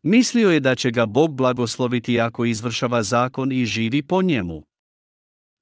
Mislio 0.09 0.51
je 0.51 0.61
da 0.61 0.75
će 0.75 0.91
ga 0.91 1.07
Bog 1.07 1.35
blagosloviti 1.35 2.21
ako 2.21 2.45
izvršava 2.45 3.03
zakon 3.03 3.53
i 3.53 3.67
živi 3.67 4.03
po 4.03 4.23
njemu. 4.23 4.63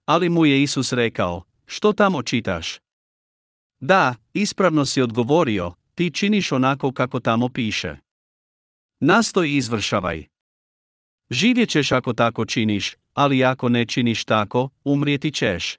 Ali 0.07 0.29
mu 0.29 0.47
je 0.47 0.63
Isus 0.63 0.93
rekao, 0.93 1.43
što 1.67 1.93
tamo 1.93 2.23
čitaš? 2.23 2.79
Da, 3.81 4.15
ispravno 4.33 4.87
si 4.87 5.03
odgovorio, 5.03 5.73
ti 5.95 6.11
činiš 6.11 6.53
onako 6.53 6.93
kako 6.93 7.21
tamo 7.21 7.49
piše. 7.49 7.97
Nastoj 9.01 9.57
izvršavaj. 9.57 10.27
Živjet 11.31 11.69
ćeš 11.69 11.93
ako 11.93 12.13
tako 12.13 12.45
činiš, 12.45 12.97
ali 13.15 13.45
ako 13.45 13.69
ne 13.69 13.87
činiš 13.87 14.25
tako, 14.25 14.69
umrijeti 14.85 15.33
ćeš. 15.33 15.79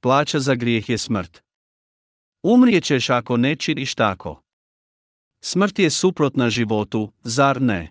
Plaća 0.00 0.40
za 0.40 0.54
grijeh 0.54 0.88
je 0.88 0.98
smrt. 0.98 1.42
Umrijet 2.42 2.84
ćeš 2.84 3.10
ako 3.10 3.36
ne 3.36 3.56
činiš 3.56 3.94
tako. 3.94 4.45
Smrt 5.48 5.78
je 5.78 5.90
suprotna 5.90 6.50
životu, 6.50 7.12
zar 7.22 7.62
ne? 7.62 7.90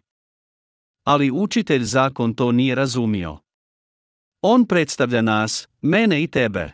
Ali 1.04 1.32
učitelj 1.32 1.84
zakon 1.84 2.34
to 2.34 2.52
nije 2.52 2.76
razumio. 2.76 3.38
On 4.42 4.66
predstavlja 4.66 5.22
nas, 5.22 5.68
mene 5.82 6.24
i 6.24 6.28
tebe. 6.28 6.72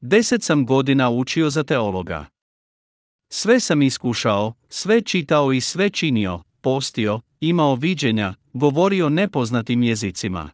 Deset 0.00 0.42
sam 0.42 0.66
godina 0.66 1.10
učio 1.10 1.50
za 1.50 1.62
teologa. 1.62 2.26
Sve 3.32 3.60
sam 3.60 3.82
iskušao, 3.82 4.54
sve 4.68 5.00
čitao 5.02 5.52
i 5.52 5.60
sve 5.60 5.90
činio, 5.90 6.42
postio, 6.60 7.20
imao 7.40 7.74
viđenja, 7.74 8.34
govorio 8.52 9.08
nepoznatim 9.08 9.82
jezicima. 9.82 10.50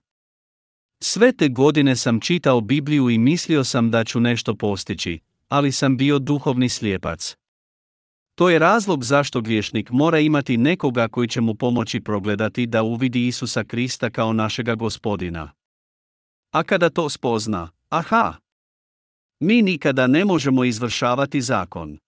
Sve 1.02 1.32
te 1.32 1.48
godine 1.48 1.96
sam 1.96 2.20
čitao 2.20 2.60
Bibliju 2.60 3.10
i 3.10 3.18
mislio 3.18 3.64
sam 3.64 3.90
da 3.90 4.04
ću 4.04 4.20
nešto 4.20 4.54
postići, 4.54 5.18
ali 5.48 5.72
sam 5.72 5.96
bio 5.96 6.18
duhovni 6.18 6.68
slijepac. 6.68 7.36
To 8.36 8.50
je 8.50 8.58
razlog 8.58 9.04
zašto 9.04 9.40
griješnik 9.40 9.90
mora 9.90 10.18
imati 10.18 10.56
nekoga 10.56 11.08
koji 11.08 11.28
će 11.28 11.40
mu 11.40 11.54
pomoći 11.54 12.00
progledati 12.00 12.66
da 12.66 12.82
uvidi 12.82 13.26
Isusa 13.26 13.64
Krista 13.64 14.10
kao 14.10 14.32
našega 14.32 14.74
gospodina. 14.74 15.52
A 16.52 16.62
kada 16.62 16.90
to 16.90 17.08
spozna, 17.08 17.70
aha! 17.88 18.34
Mi 19.40 19.62
nikada 19.62 20.06
ne 20.06 20.24
možemo 20.24 20.64
izvršavati 20.64 21.40
zakon. 21.40 21.98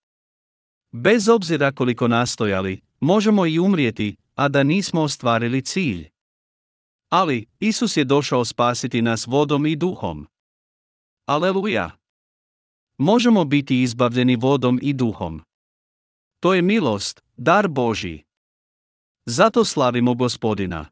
Bez 0.92 1.28
obzira 1.28 1.72
koliko 1.72 2.08
nastojali, 2.08 2.80
možemo 3.00 3.46
i 3.46 3.58
umrijeti, 3.58 4.16
a 4.34 4.48
da 4.48 4.62
nismo 4.62 5.00
ostvarili 5.00 5.62
cilj. 5.62 6.08
Ali, 7.10 7.46
Isus 7.60 7.96
je 7.96 8.04
došao 8.04 8.44
spasiti 8.44 9.02
nas 9.02 9.26
vodom 9.26 9.66
i 9.66 9.76
duhom. 9.76 10.26
Aleluja! 11.26 11.90
Možemo 12.98 13.44
biti 13.44 13.82
izbavljeni 13.82 14.36
vodom 14.36 14.78
i 14.82 14.92
duhom. 14.92 15.47
To 16.40 16.54
je 16.54 16.62
milost, 16.62 17.22
dar 17.36 17.68
Boži. 17.68 18.22
Zato 19.26 19.64
slavimo 19.64 20.14
gospodina. 20.14 20.86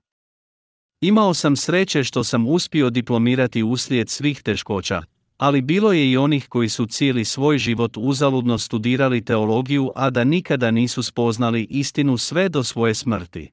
Imao 1.01 1.35
sam 1.35 1.57
sreće 1.57 2.05
što 2.05 2.25
sam 2.25 2.47
uspio 2.47 2.91
diplomirati 2.91 3.63
uslijed 3.63 4.11
svih 4.11 4.43
teškoća, 4.43 5.03
ali 5.37 5.63
bilo 5.63 5.93
je 5.93 6.11
i 6.11 6.17
onih 6.17 6.49
koji 6.49 6.69
su 6.69 6.87
cijeli 6.87 7.25
svoj 7.25 7.59
život 7.59 7.97
uzaludno 7.97 8.59
studirali 8.59 9.25
teologiju, 9.25 9.93
a 9.95 10.11
da 10.11 10.25
nikada 10.25 10.71
nisu 10.71 11.03
spoznali 11.03 11.67
istinu 11.71 12.19
sve 12.19 12.49
do 12.49 12.65
svoje 12.65 12.95
smrti. 12.95 13.51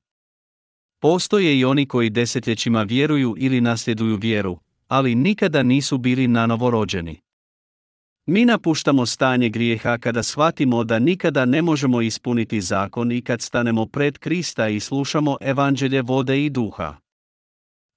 Postoje 1.00 1.60
i 1.60 1.66
oni 1.66 1.86
koji 1.86 2.10
desetljećima 2.10 2.84
vjeruju 2.84 3.36
ili 3.38 3.62
nasljeduju 3.62 4.16
vjeru, 4.16 4.60
ali 4.88 5.16
nikada 5.16 5.64
nisu 5.64 5.98
bili 5.98 6.28
nanovo 6.28 6.70
rođeni. 6.70 7.23
Mi 8.26 8.46
napuštamo 8.46 9.06
stanje 9.06 9.50
grijeha 9.50 9.98
kada 9.98 10.24
shvatimo 10.24 10.84
da 10.84 11.00
nikada 11.00 11.46
ne 11.46 11.62
možemo 11.62 12.02
ispuniti 12.02 12.62
zakon 12.62 13.12
i 13.12 13.22
kad 13.22 13.42
stanemo 13.42 13.86
pred 13.86 14.18
Krista 14.18 14.68
i 14.68 14.80
slušamo 14.80 15.38
evanđelje 15.42 16.02
vode 16.02 16.46
i 16.46 16.50
duha. 16.50 16.96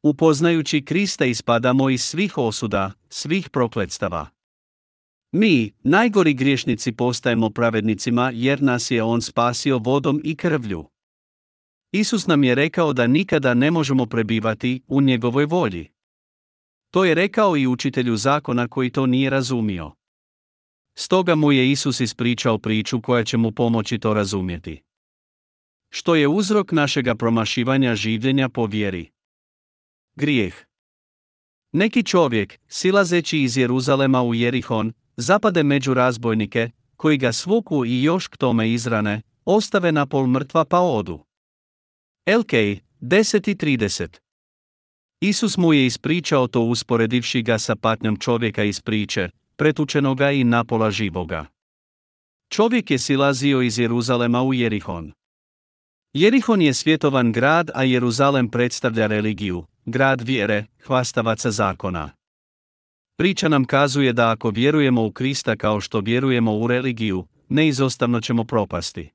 Upoznajući 0.02 0.84
Krista 0.84 1.24
ispadamo 1.24 1.90
iz 1.90 2.02
svih 2.02 2.38
osuda, 2.38 2.92
svih 3.08 3.50
prokletstava. 3.50 4.26
Mi, 5.32 5.72
najgori 5.82 6.34
griješnici 6.34 6.92
postajemo 6.92 7.50
pravednicima 7.50 8.30
jer 8.34 8.62
nas 8.62 8.90
je 8.90 9.02
On 9.02 9.22
spasio 9.22 9.78
vodom 9.78 10.20
i 10.24 10.36
krvlju. 10.36 10.84
Isus 11.92 12.26
nam 12.26 12.44
je 12.44 12.54
rekao 12.54 12.92
da 12.92 13.06
nikada 13.06 13.54
ne 13.54 13.70
možemo 13.70 14.06
prebivati 14.06 14.82
u 14.86 15.00
njegovoj 15.00 15.44
volji. 15.44 15.88
To 16.90 17.04
je 17.04 17.14
rekao 17.14 17.56
i 17.56 17.66
učitelju 17.66 18.16
zakona 18.16 18.68
koji 18.68 18.90
to 18.90 19.06
nije 19.06 19.30
razumio. 19.30 19.92
Stoga 20.98 21.34
mu 21.34 21.52
je 21.52 21.70
Isus 21.70 22.00
ispričao 22.00 22.58
priču 22.58 23.00
koja 23.00 23.24
će 23.24 23.36
mu 23.36 23.52
pomoći 23.52 23.98
to 23.98 24.14
razumjeti. 24.14 24.82
Što 25.90 26.14
je 26.14 26.28
uzrok 26.28 26.72
našega 26.72 27.14
promašivanja 27.14 27.94
življenja 27.94 28.48
po 28.48 28.66
vjeri? 28.66 29.10
Grijeh. 30.16 30.54
Neki 31.72 32.02
čovjek, 32.02 32.58
silazeći 32.68 33.42
iz 33.42 33.56
Jeruzalema 33.56 34.22
u 34.22 34.34
Jerihon, 34.34 34.92
zapade 35.16 35.62
među 35.62 35.94
razbojnike, 35.94 36.70
koji 36.96 37.16
ga 37.16 37.32
svuku 37.32 37.84
i 37.84 38.02
još 38.02 38.28
k 38.28 38.36
tome 38.36 38.72
izrane, 38.72 39.22
ostave 39.44 39.92
na 39.92 40.06
pol 40.06 40.26
mrtva 40.26 40.64
pa 40.64 40.80
odu. 40.80 41.24
LK 42.38 42.52
10.30 43.00 44.18
Isus 45.20 45.56
mu 45.56 45.72
je 45.72 45.86
ispričao 45.86 46.46
to 46.46 46.60
usporedivši 46.60 47.42
ga 47.42 47.58
sa 47.58 47.76
patnjom 47.76 48.16
čovjeka 48.16 48.64
iz 48.64 48.80
priče, 48.80 49.30
pretučenoga 49.56 50.30
i 50.30 50.44
napola 50.44 50.90
živoga. 50.90 51.46
Čovjek 52.50 52.90
je 52.90 52.98
silazio 52.98 53.62
iz 53.62 53.78
Jeruzalema 53.78 54.42
u 54.42 54.54
Jerihon. 54.54 55.12
Jerihon 56.12 56.62
je 56.62 56.74
svjetovan 56.74 57.32
grad, 57.32 57.70
a 57.74 57.82
Jeruzalem 57.82 58.48
predstavlja 58.48 59.06
religiju, 59.06 59.64
grad 59.84 60.20
vjere, 60.20 60.64
hvastavaca 60.86 61.50
zakona. 61.50 62.10
Priča 63.16 63.48
nam 63.48 63.64
kazuje 63.64 64.12
da 64.12 64.30
ako 64.30 64.50
vjerujemo 64.50 65.04
u 65.04 65.12
Krista 65.12 65.56
kao 65.56 65.80
što 65.80 66.00
vjerujemo 66.00 66.56
u 66.56 66.66
religiju, 66.66 67.26
neizostavno 67.48 68.20
ćemo 68.20 68.44
propasti. 68.44 69.10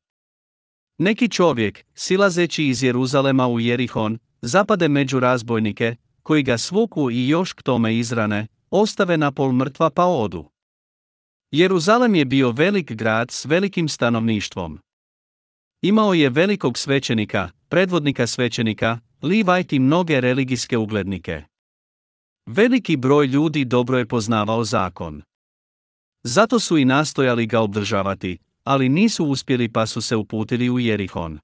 Neki 0.97 1.30
čovjek, 1.30 1.86
silazeći 1.93 2.67
iz 2.67 2.84
Jeruzalema 2.84 3.47
u 3.47 3.60
Jerihon, 3.60 4.17
zapade 4.41 4.88
među 4.88 5.19
razbojnike, 5.19 5.95
koji 6.23 6.43
ga 6.43 6.58
svuku 6.58 7.12
i 7.12 7.27
još 7.27 7.54
k 7.54 7.62
tome 7.62 7.97
izrane, 7.97 8.47
ostave 8.71 9.17
na 9.17 9.31
pol 9.31 9.51
mrtva 9.51 9.89
pa 9.89 10.05
odu. 10.05 10.49
Jeruzalem 11.51 12.15
je 12.15 12.25
bio 12.25 12.51
velik 12.51 12.91
grad 12.91 13.31
s 13.31 13.45
velikim 13.45 13.89
stanovništvom. 13.89 14.79
Imao 15.81 16.13
je 16.13 16.29
velikog 16.29 16.77
svećenika, 16.77 17.49
predvodnika 17.69 18.27
svećenika, 18.27 18.99
Livajt 19.21 19.73
i 19.73 19.79
mnoge 19.79 20.21
religijske 20.21 20.77
uglednike. 20.77 21.43
Veliki 22.45 22.97
broj 22.97 23.25
ljudi 23.25 23.65
dobro 23.65 23.97
je 23.97 24.07
poznavao 24.07 24.63
zakon. 24.63 25.21
Zato 26.23 26.60
su 26.60 26.77
i 26.77 26.86
nastojali 26.86 27.45
ga 27.45 27.60
obdržavati, 27.60 28.38
ali 28.63 28.89
nisu 28.89 29.25
uspjeli 29.25 29.71
pa 29.71 29.86
su 29.86 30.01
se 30.01 30.15
uputili 30.15 30.69
u 30.69 30.79
Jerihon. 30.79 31.39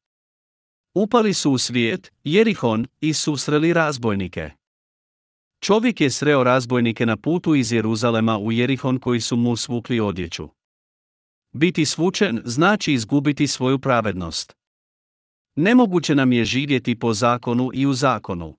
Upali 0.96 1.34
su 1.34 1.52
u 1.52 1.58
svijet, 1.58 2.14
Jerihon, 2.24 2.88
i 3.02 3.14
susreli 3.14 3.74
razbojnike. 3.74 4.52
Čovjek 5.60 6.02
je 6.02 6.10
sreo 6.10 6.44
razbojnike 6.44 7.06
na 7.06 7.18
putu 7.18 7.56
iz 7.56 7.72
Jeruzalema 7.72 8.38
u 8.38 8.52
Jerihon 8.52 9.00
koji 9.00 9.22
su 9.22 9.36
mu 9.36 9.56
svukli 9.56 10.00
odjeću. 10.00 10.50
Biti 11.54 11.86
svučen 11.86 12.42
znači 12.46 12.94
izgubiti 12.94 13.48
svoju 13.48 13.80
pravednost. 13.80 14.56
Nemoguće 15.56 16.16
nam 16.16 16.32
je 16.32 16.46
živjeti 16.46 17.00
po 17.00 17.14
zakonu 17.14 17.70
i 17.74 17.86
u 17.86 17.94
zakonu. 17.94 18.58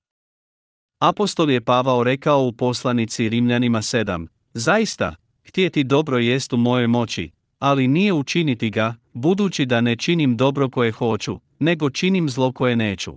Apostol 0.99 1.51
je 1.51 1.61
Pavao 1.61 2.05
rekao 2.05 2.43
u 2.43 2.53
poslanici 2.53 3.29
Rimljanima 3.29 3.79
7, 3.79 4.27
zaista, 4.55 5.15
htjeti 5.49 5.85
dobro 5.85 6.19
jest 6.19 6.53
u 6.53 6.57
mojoj 6.57 6.87
moći, 6.87 7.31
ali 7.59 7.89
nije 7.89 8.13
učiniti 8.13 8.71
ga, 8.71 8.95
budući 9.13 9.67
da 9.67 9.81
ne 9.81 9.97
činim 9.97 10.37
dobro 10.37 10.71
koje 10.71 10.93
hoću, 10.93 11.41
nego 11.59 11.91
činim 11.91 12.31
zlo 12.31 12.53
koje 12.53 12.77
neću. 12.77 13.17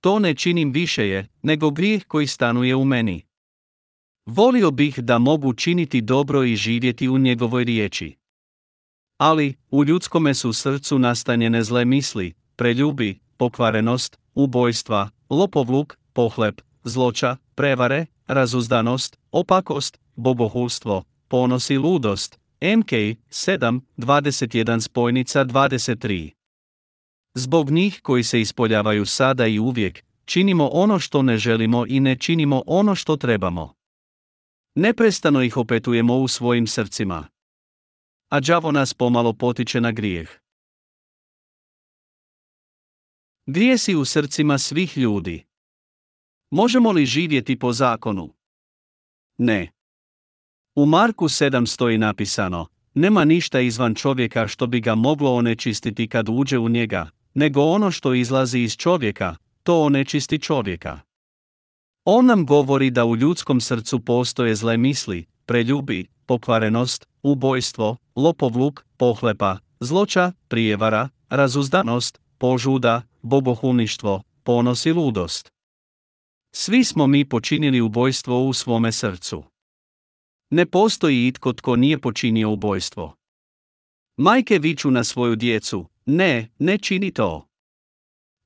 To 0.00 0.18
ne 0.18 0.34
činim 0.34 0.72
više 0.72 1.08
je, 1.08 1.26
nego 1.42 1.70
grijeh 1.70 2.04
koji 2.04 2.26
stanuje 2.26 2.76
u 2.76 2.84
meni. 2.84 3.22
Volio 4.26 4.70
bih 4.70 4.98
da 4.98 5.18
mogu 5.18 5.52
činiti 5.52 6.00
dobro 6.00 6.44
i 6.44 6.56
živjeti 6.56 7.08
u 7.08 7.18
njegovoj 7.18 7.64
riječi. 7.64 8.16
Ali, 9.18 9.54
u 9.70 9.84
ljudskome 9.84 10.34
su 10.34 10.52
srcu 10.52 10.98
nastanjene 10.98 11.64
zle 11.64 11.84
misli, 11.84 12.34
preljubi, 12.56 13.18
pokvarenost, 13.36 14.18
ubojstva, 14.34 15.10
lopovluk, 15.30 15.98
pohleb, 16.12 16.60
zloča, 16.84 17.36
prevare, 17.54 18.06
razuzdanost, 18.26 19.18
opakost, 19.32 19.98
bogohulstvo, 20.16 21.04
ponos 21.28 21.70
i 21.70 21.76
ludost. 21.76 22.38
MK 22.60 22.92
7, 22.92 23.80
21 23.96 24.80
spojnica 24.80 25.44
23 25.44 26.39
Zbog 27.34 27.70
njih 27.70 28.00
koji 28.02 28.22
se 28.22 28.40
ispoljavaju 28.40 29.06
sada 29.06 29.46
i 29.46 29.58
uvijek, 29.58 30.04
činimo 30.24 30.68
ono 30.72 30.98
što 30.98 31.22
ne 31.22 31.38
želimo 31.38 31.84
i 31.88 32.00
ne 32.00 32.16
činimo 32.18 32.62
ono 32.66 32.94
što 32.94 33.16
trebamo. 33.16 33.74
Neprestano 34.74 35.42
ih 35.42 35.56
opetujemo 35.56 36.16
u 36.16 36.28
svojim 36.28 36.66
srcima. 36.66 37.28
A 38.28 38.40
đavo 38.40 38.72
nas 38.72 38.94
pomalo 38.94 39.32
potiče 39.32 39.80
na 39.80 39.92
grijeh. 39.92 40.30
Grijesi 43.46 43.94
u 43.94 44.04
srcima 44.04 44.58
svih 44.58 44.98
ljudi. 44.98 45.44
Možemo 46.50 46.92
li 46.92 47.06
živjeti 47.06 47.58
po 47.58 47.72
zakonu? 47.72 48.34
Ne. 49.38 49.72
U 50.74 50.86
Marku 50.86 51.24
7 51.24 51.66
stoji 51.66 51.98
napisano, 51.98 52.66
nema 52.94 53.24
ništa 53.24 53.60
izvan 53.60 53.94
čovjeka 53.94 54.48
što 54.48 54.66
bi 54.66 54.80
ga 54.80 54.94
moglo 54.94 55.34
onečistiti 55.34 56.08
kad 56.08 56.28
uđe 56.28 56.58
u 56.58 56.68
njega, 56.68 57.10
nego 57.34 57.62
ono 57.62 57.90
što 57.90 58.14
izlazi 58.14 58.58
iz 58.58 58.76
čovjeka, 58.76 59.36
to 59.62 59.82
onečisti 59.82 60.38
čovjeka. 60.38 61.00
On 62.04 62.26
nam 62.26 62.46
govori 62.46 62.90
da 62.90 63.04
u 63.04 63.16
ljudskom 63.16 63.60
srcu 63.60 64.00
postoje 64.00 64.54
zle 64.54 64.76
misli, 64.76 65.26
preljubi, 65.46 66.06
pokvarenost, 66.26 67.06
ubojstvo, 67.22 67.96
lopovluk, 68.16 68.84
pohlepa, 68.96 69.58
zloča, 69.80 70.32
prijevara, 70.48 71.08
razuzdanost, 71.28 72.20
požuda, 72.38 73.02
bogohulništvo, 73.22 74.22
ponos 74.42 74.86
i 74.86 74.92
ludost. 74.92 75.52
Svi 76.52 76.84
smo 76.84 77.06
mi 77.06 77.28
počinili 77.28 77.80
ubojstvo 77.80 78.44
u 78.44 78.52
svome 78.52 78.92
srcu. 78.92 79.44
Ne 80.50 80.66
postoji 80.66 81.26
itko 81.26 81.52
tko 81.52 81.76
nije 81.76 81.98
počinio 81.98 82.50
ubojstvo. 82.50 83.14
Majke 84.16 84.58
viču 84.58 84.90
na 84.90 85.04
svoju 85.04 85.36
djecu, 85.36 85.86
ne, 86.16 86.48
ne 86.58 86.78
čini 86.78 87.12
to. 87.12 87.46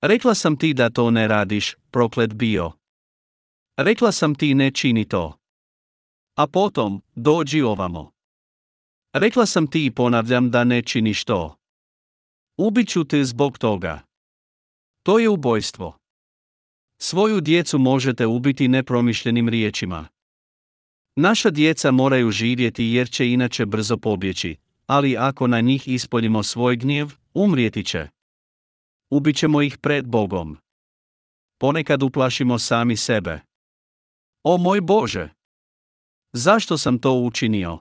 Rekla 0.02 0.34
sam 0.34 0.56
ti 0.56 0.74
da 0.74 0.90
to 0.90 1.10
ne 1.10 1.28
radiš, 1.28 1.74
proklet 1.90 2.34
bio. 2.34 2.72
Rekla 3.76 4.12
sam 4.12 4.34
ti 4.34 4.54
ne 4.54 4.70
čini 4.70 5.08
to. 5.08 5.38
A 6.36 6.46
potom, 6.46 7.02
dođi 7.14 7.62
ovamo. 7.62 8.12
Rekla 9.12 9.46
sam 9.46 9.66
ti 9.66 9.86
i 9.86 9.90
ponavljam 9.90 10.50
da 10.50 10.64
ne 10.64 10.82
činiš 10.82 11.24
to. 11.24 11.56
Ubiću 12.56 13.04
te 13.04 13.24
zbog 13.24 13.58
toga. 13.58 14.02
To 15.02 15.18
je 15.18 15.28
ubojstvo. 15.28 15.98
Svoju 16.98 17.40
djecu 17.40 17.78
možete 17.78 18.26
ubiti 18.26 18.68
nepromišljenim 18.68 19.48
riječima. 19.48 20.08
Naša 21.16 21.50
djeca 21.50 21.90
moraju 21.90 22.30
živjeti 22.30 22.84
jer 22.84 23.10
će 23.10 23.30
inače 23.30 23.66
brzo 23.66 23.96
pobjeći, 23.96 24.56
ali 24.86 25.16
ako 25.16 25.46
na 25.46 25.60
njih 25.60 25.88
ispoljimo 25.88 26.42
svoj 26.42 26.76
gnjev, 26.76 27.08
umrijeti 27.34 27.84
će. 27.84 28.08
Ubićemo 29.10 29.62
ih 29.62 29.78
pred 29.78 30.06
Bogom. 30.06 30.56
Ponekad 31.58 32.02
uplašimo 32.02 32.58
sami 32.58 32.96
sebe. 32.96 33.40
O 34.42 34.58
moj 34.58 34.80
Bože! 34.80 35.28
Zašto 36.32 36.78
sam 36.78 36.98
to 36.98 37.12
učinio? 37.12 37.78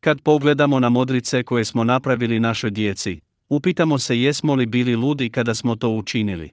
Kad 0.00 0.22
pogledamo 0.22 0.80
na 0.80 0.88
modrice 0.88 1.42
koje 1.42 1.64
smo 1.64 1.84
napravili 1.84 2.40
našoj 2.40 2.70
djeci, 2.70 3.20
upitamo 3.48 3.98
se 3.98 4.20
jesmo 4.20 4.54
li 4.54 4.66
bili 4.66 4.96
ludi 4.96 5.30
kada 5.30 5.54
smo 5.54 5.76
to 5.76 5.88
učinili. 5.88 6.50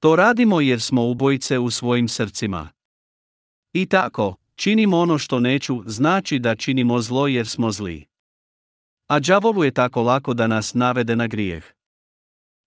To 0.00 0.16
radimo 0.16 0.60
jer 0.60 0.80
smo 0.80 1.04
ubojice 1.04 1.58
u 1.58 1.70
svojim 1.70 2.08
srcima. 2.08 2.68
I 3.72 3.86
tako, 3.86 4.36
činimo 4.54 4.98
ono 4.98 5.18
što 5.18 5.40
neću, 5.40 5.82
znači 5.86 6.38
da 6.38 6.56
činimo 6.56 7.00
zlo 7.00 7.26
jer 7.26 7.48
smo 7.48 7.72
zli. 7.72 8.07
A 9.08 9.18
đavolu 9.18 9.64
je 9.64 9.70
tako 9.70 10.02
lako 10.02 10.34
da 10.34 10.46
nas 10.46 10.74
navede 10.74 11.16
na 11.16 11.26
grijeh. 11.26 11.64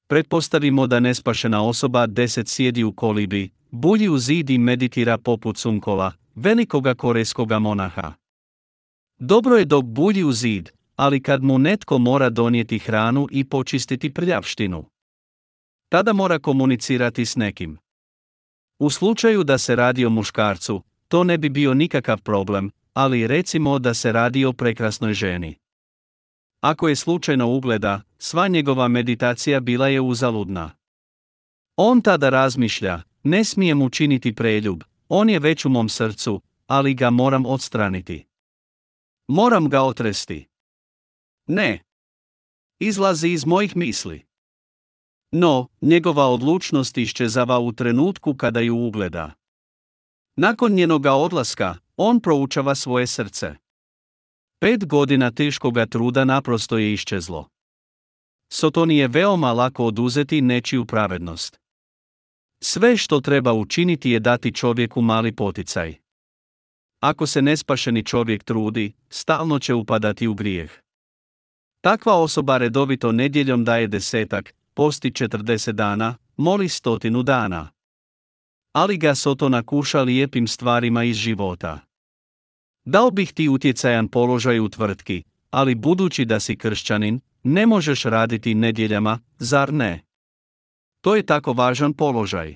Pretpostavimo 0.08 0.88
da 0.88 1.00
nespašena 1.00 1.64
osoba 1.64 2.08
deset 2.08 2.48
sjedi 2.48 2.84
u 2.84 2.94
kolibi, 2.94 3.50
bulji 3.72 4.10
u 4.10 4.18
zid 4.18 4.50
i 4.50 4.58
meditira 4.58 5.18
poput 5.18 5.58
sunkova, 5.58 6.12
velikoga 6.36 6.96
korejskoga 6.96 7.60
monaha. 7.60 8.14
Dobro 9.20 9.56
je 9.56 9.66
dok 9.66 9.86
bulji 9.86 10.24
u 10.24 10.32
zid, 10.32 10.70
ali 10.96 11.24
kad 11.24 11.44
mu 11.44 11.58
netko 11.58 11.98
mora 11.98 12.30
donijeti 12.30 12.80
hranu 12.80 13.28
i 13.32 13.44
počistiti 13.44 14.14
prljavštinu. 14.14 14.86
Tada 15.90 16.14
mora 16.14 16.40
komunicirati 16.40 17.26
s 17.26 17.36
nekim. 17.36 17.78
U 18.80 18.90
slučaju 18.90 19.44
da 19.44 19.58
se 19.58 19.76
radi 19.76 20.06
o 20.06 20.10
muškarcu, 20.10 20.82
to 21.08 21.24
ne 21.24 21.38
bi 21.38 21.50
bio 21.50 21.74
nikakav 21.74 22.22
problem, 22.22 22.72
ali 22.94 23.28
recimo 23.28 23.80
da 23.80 23.94
se 23.94 24.12
radi 24.12 24.46
o 24.46 24.54
prekrasnoj 24.54 25.14
ženi. 25.14 25.56
Ako 26.62 26.88
je 26.88 26.96
slučajno 26.96 27.48
ugleda, 27.48 28.02
sva 28.18 28.48
njegova 28.48 28.88
meditacija 28.88 29.60
bila 29.60 29.88
je 29.88 30.02
uzaludna. 30.02 30.72
On 31.76 32.02
tada 32.02 32.30
razmišlja, 32.30 33.02
ne 33.24 33.44
smijem 33.44 33.82
učiniti 33.82 34.36
preljub, 34.36 34.84
on 35.10 35.30
je 35.30 35.40
već 35.40 35.66
u 35.66 35.70
mom 35.70 35.90
srcu, 35.90 36.42
ali 36.68 36.94
ga 36.94 37.10
moram 37.10 37.46
odstraniti. 37.46 38.26
Moram 39.28 39.70
ga 39.70 39.82
otresti. 39.82 40.48
Ne. 41.48 41.80
Izlazi 42.80 43.30
iz 43.30 43.46
mojih 43.46 43.76
misli. 43.76 44.26
No, 45.32 45.68
njegova 45.82 46.28
odlučnost 46.28 46.98
iščezava 46.98 47.60
u 47.60 47.72
trenutku 47.72 48.36
kada 48.36 48.60
ju 48.60 48.78
ugleda. 48.78 49.32
Nakon 50.36 50.72
njenoga 50.72 51.14
odlaska, 51.14 51.76
on 51.98 52.20
proučava 52.20 52.76
svoje 52.76 53.08
srce. 53.08 53.56
Pet 54.64 54.86
godina 54.86 55.32
teškoga 55.32 55.86
truda 55.86 56.26
naprosto 56.26 56.78
je 56.78 56.94
iščezlo. 56.94 57.48
Sotoni 58.54 58.98
je 58.98 59.08
veoma 59.08 59.54
lako 59.54 59.86
oduzeti 59.86 60.42
nečiju 60.42 60.86
pravednost. 60.86 61.60
Sve 62.64 62.98
što 62.98 63.22
treba 63.22 63.54
učiniti 63.54 64.12
je 64.12 64.20
dati 64.20 64.54
čovjeku 64.54 65.02
mali 65.02 65.36
poticaj. 65.36 65.96
Ako 67.00 67.28
se 67.28 67.42
nespašeni 67.42 68.04
čovjek 68.06 68.44
trudi, 68.44 68.94
stalno 69.10 69.60
će 69.60 69.74
upadati 69.74 70.28
u 70.28 70.34
grijeh. 70.34 70.72
Takva 71.84 72.14
osoba 72.14 72.58
redovito 72.58 73.12
nedjeljom 73.12 73.64
daje 73.64 73.88
desetak, 73.88 74.54
posti 74.74 75.12
40 75.12 75.72
dana, 75.72 76.18
moli 76.38 76.70
stotinu 76.70 77.24
dana. 77.24 77.70
Ali 78.74 78.98
ga 78.98 79.16
Sotona 79.16 79.64
kuša 79.64 80.02
lijepim 80.02 80.48
stvarima 80.48 81.04
iz 81.04 81.16
života. 81.16 81.91
Dao 82.86 83.12
bih 83.12 83.34
ti 83.34 83.50
utjecajan 83.50 84.08
položaj 84.08 84.60
u 84.60 84.70
tvrtki, 84.70 85.24
ali 85.50 85.76
budući 85.76 86.26
da 86.26 86.40
si 86.40 86.58
kršćanin, 86.58 87.20
ne 87.44 87.66
možeš 87.66 88.04
raditi 88.04 88.56
nedjeljama, 88.56 89.20
zar 89.38 89.74
ne? 89.74 90.04
To 91.02 91.16
je 91.16 91.26
tako 91.26 91.54
važan 91.54 91.94
položaj. 91.94 92.56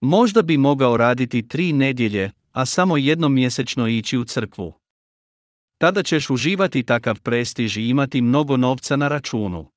Možda 0.00 0.42
bi 0.42 0.56
mogao 0.56 0.96
raditi 0.96 1.48
tri 1.48 1.72
nedjelje, 1.72 2.30
a 2.52 2.66
samo 2.66 2.96
jednom 2.96 3.34
mjesečno 3.34 3.88
ići 3.88 4.18
u 4.18 4.24
crkvu. 4.24 4.74
Tada 5.78 6.02
ćeš 6.02 6.30
uživati 6.30 6.82
takav 6.82 7.20
prestiž 7.20 7.76
i 7.76 7.88
imati 7.88 8.22
mnogo 8.22 8.56
novca 8.56 8.96
na 8.96 9.08
računu. 9.08 9.70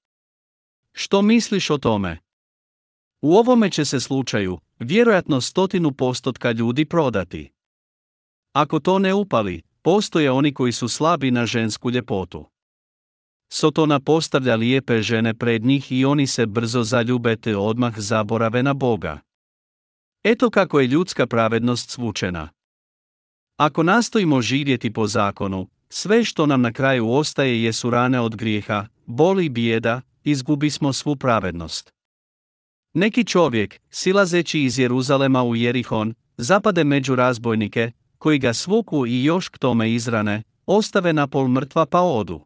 Što 0.91 1.21
misliš 1.21 1.69
o 1.69 1.77
tome? 1.77 2.17
U 3.21 3.35
ovome 3.35 3.69
će 3.69 3.85
se 3.85 3.99
slučaju, 3.99 4.59
vjerojatno 4.79 5.41
stotinu 5.41 5.91
postotka 5.91 6.51
ljudi 6.51 6.85
prodati. 6.85 7.54
Ako 8.55 8.79
to 8.79 8.99
ne 8.99 9.13
upali, 9.13 9.61
postoje 9.81 10.31
oni 10.31 10.53
koji 10.53 10.71
su 10.71 10.87
slabi 10.87 11.31
na 11.31 11.45
žensku 11.45 11.91
ljepotu. 11.91 12.45
Sotona 13.49 13.99
postavlja 13.99 14.55
lijepe 14.55 15.01
žene 15.01 15.33
pred 15.33 15.65
njih 15.65 15.91
i 15.91 16.05
oni 16.05 16.27
se 16.27 16.45
brzo 16.45 16.83
zaljube 16.83 17.35
te 17.35 17.57
odmah 17.57 17.99
zaborave 17.99 18.63
na 18.63 18.73
Boga. 18.73 19.19
Eto 20.23 20.49
kako 20.49 20.79
je 20.79 20.87
ljudska 20.87 21.27
pravednost 21.27 21.89
svučena. 21.89 22.49
Ako 23.57 23.83
nastojimo 23.83 24.41
živjeti 24.41 24.93
po 24.93 25.07
zakonu, 25.07 25.67
sve 25.89 26.23
što 26.23 26.45
nam 26.45 26.61
na 26.61 26.73
kraju 26.73 27.11
ostaje 27.11 27.63
jesu 27.63 27.89
rane 27.89 28.19
od 28.19 28.35
grijeha, 28.35 28.87
boli 29.05 29.49
bijeda, 29.49 30.01
izgubi 30.23 30.69
smo 30.69 30.93
svu 30.93 31.15
pravednost. 31.15 31.93
Neki 32.93 33.23
čovjek, 33.23 33.81
silazeći 33.89 34.61
iz 34.61 34.79
Jeruzalema 34.79 35.43
u 35.43 35.55
Jerihon, 35.55 36.13
zapade 36.37 36.83
među 36.83 37.15
razbojnike, 37.15 37.91
koji 38.25 38.39
ga 38.39 38.53
svuku 38.53 39.07
i 39.07 39.23
još 39.23 39.49
k 39.49 39.57
tome 39.57 39.93
izrane, 39.93 40.43
ostave 40.65 41.13
na 41.13 41.27
pol 41.27 41.47
mrtva 41.47 41.85
pa 41.85 42.01
odu. 42.01 42.41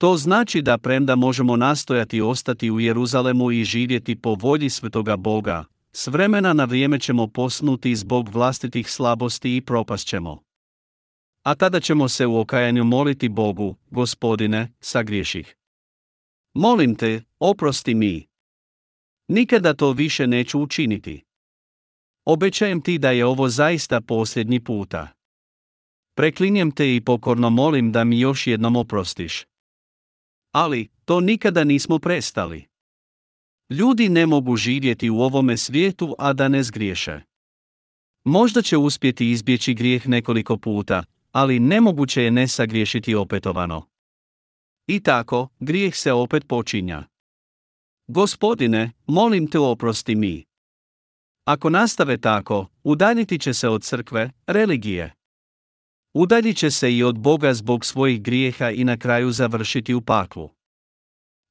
To 0.00 0.16
znači 0.16 0.62
da 0.62 0.78
premda 0.78 1.16
možemo 1.16 1.56
nastojati 1.56 2.20
ostati 2.20 2.70
u 2.70 2.80
Jeruzalemu 2.80 3.52
i 3.52 3.64
živjeti 3.64 4.16
po 4.16 4.34
volji 4.34 4.70
svetoga 4.70 5.16
Boga, 5.16 5.64
s 5.92 6.06
vremena 6.06 6.52
na 6.52 6.64
vrijeme 6.64 7.00
ćemo 7.00 7.26
posnuti 7.26 7.96
zbog 7.96 8.28
vlastitih 8.28 8.90
slabosti 8.90 9.56
i 9.56 9.60
propasćemo. 9.60 10.42
A 11.42 11.54
tada 11.54 11.80
ćemo 11.80 12.08
se 12.08 12.26
u 12.26 12.38
okajanju 12.38 12.84
moliti 12.84 13.28
Bogu, 13.28 13.76
gospodine, 13.90 14.72
sagriješih. 14.80 15.56
Molim 16.54 16.94
te, 16.94 17.22
oprosti 17.38 17.94
mi. 17.94 18.26
Nikada 19.28 19.74
to 19.74 19.92
više 19.92 20.26
neću 20.26 20.60
učiniti. 20.60 21.27
Obećajem 22.28 22.80
ti 22.80 22.98
da 22.98 23.10
je 23.10 23.26
ovo 23.26 23.48
zaista 23.48 24.00
posljednji 24.00 24.60
puta. 24.60 25.08
Preklinjem 26.14 26.70
te 26.70 26.96
i 26.96 27.00
pokorno 27.00 27.50
molim 27.50 27.92
da 27.92 28.04
mi 28.04 28.20
još 28.20 28.46
jednom 28.46 28.76
oprostiš. 28.76 29.44
Ali, 30.52 30.88
to 31.04 31.20
nikada 31.20 31.64
nismo 31.64 31.98
prestali. 31.98 32.66
Ljudi 33.70 34.08
ne 34.08 34.26
mogu 34.26 34.56
živjeti 34.56 35.10
u 35.10 35.20
ovome 35.20 35.56
svijetu, 35.56 36.14
a 36.18 36.32
da 36.32 36.48
ne 36.48 36.62
zgriješe. 36.62 37.20
Možda 38.24 38.62
će 38.62 38.76
uspjeti 38.76 39.30
izbjeći 39.30 39.74
grijeh 39.74 40.08
nekoliko 40.08 40.56
puta, 40.56 41.02
ali 41.32 41.60
nemoguće 41.60 42.22
je 42.22 42.30
ne 42.30 42.48
sagriješiti 42.48 43.14
opetovano. 43.14 43.86
I 44.86 45.00
tako, 45.00 45.48
grijeh 45.60 45.96
se 45.96 46.12
opet 46.12 46.48
počinja. 46.48 47.04
Gospodine, 48.06 48.92
molim 49.06 49.50
te 49.50 49.58
oprosti 49.58 50.14
mi. 50.14 50.47
Ako 51.48 51.70
nastave 51.70 52.16
tako, 52.16 52.66
udaljiti 52.84 53.38
će 53.38 53.54
se 53.54 53.68
od 53.68 53.82
crkve, 53.82 54.30
religije. 54.46 55.14
Udaljit 56.14 56.56
će 56.56 56.70
se 56.70 56.96
i 56.96 57.02
od 57.02 57.18
Boga 57.18 57.54
zbog 57.54 57.84
svojih 57.84 58.22
grijeha 58.22 58.70
i 58.70 58.84
na 58.84 58.96
kraju 58.96 59.32
završiti 59.32 59.94
u 59.94 60.00
paklu. 60.00 60.50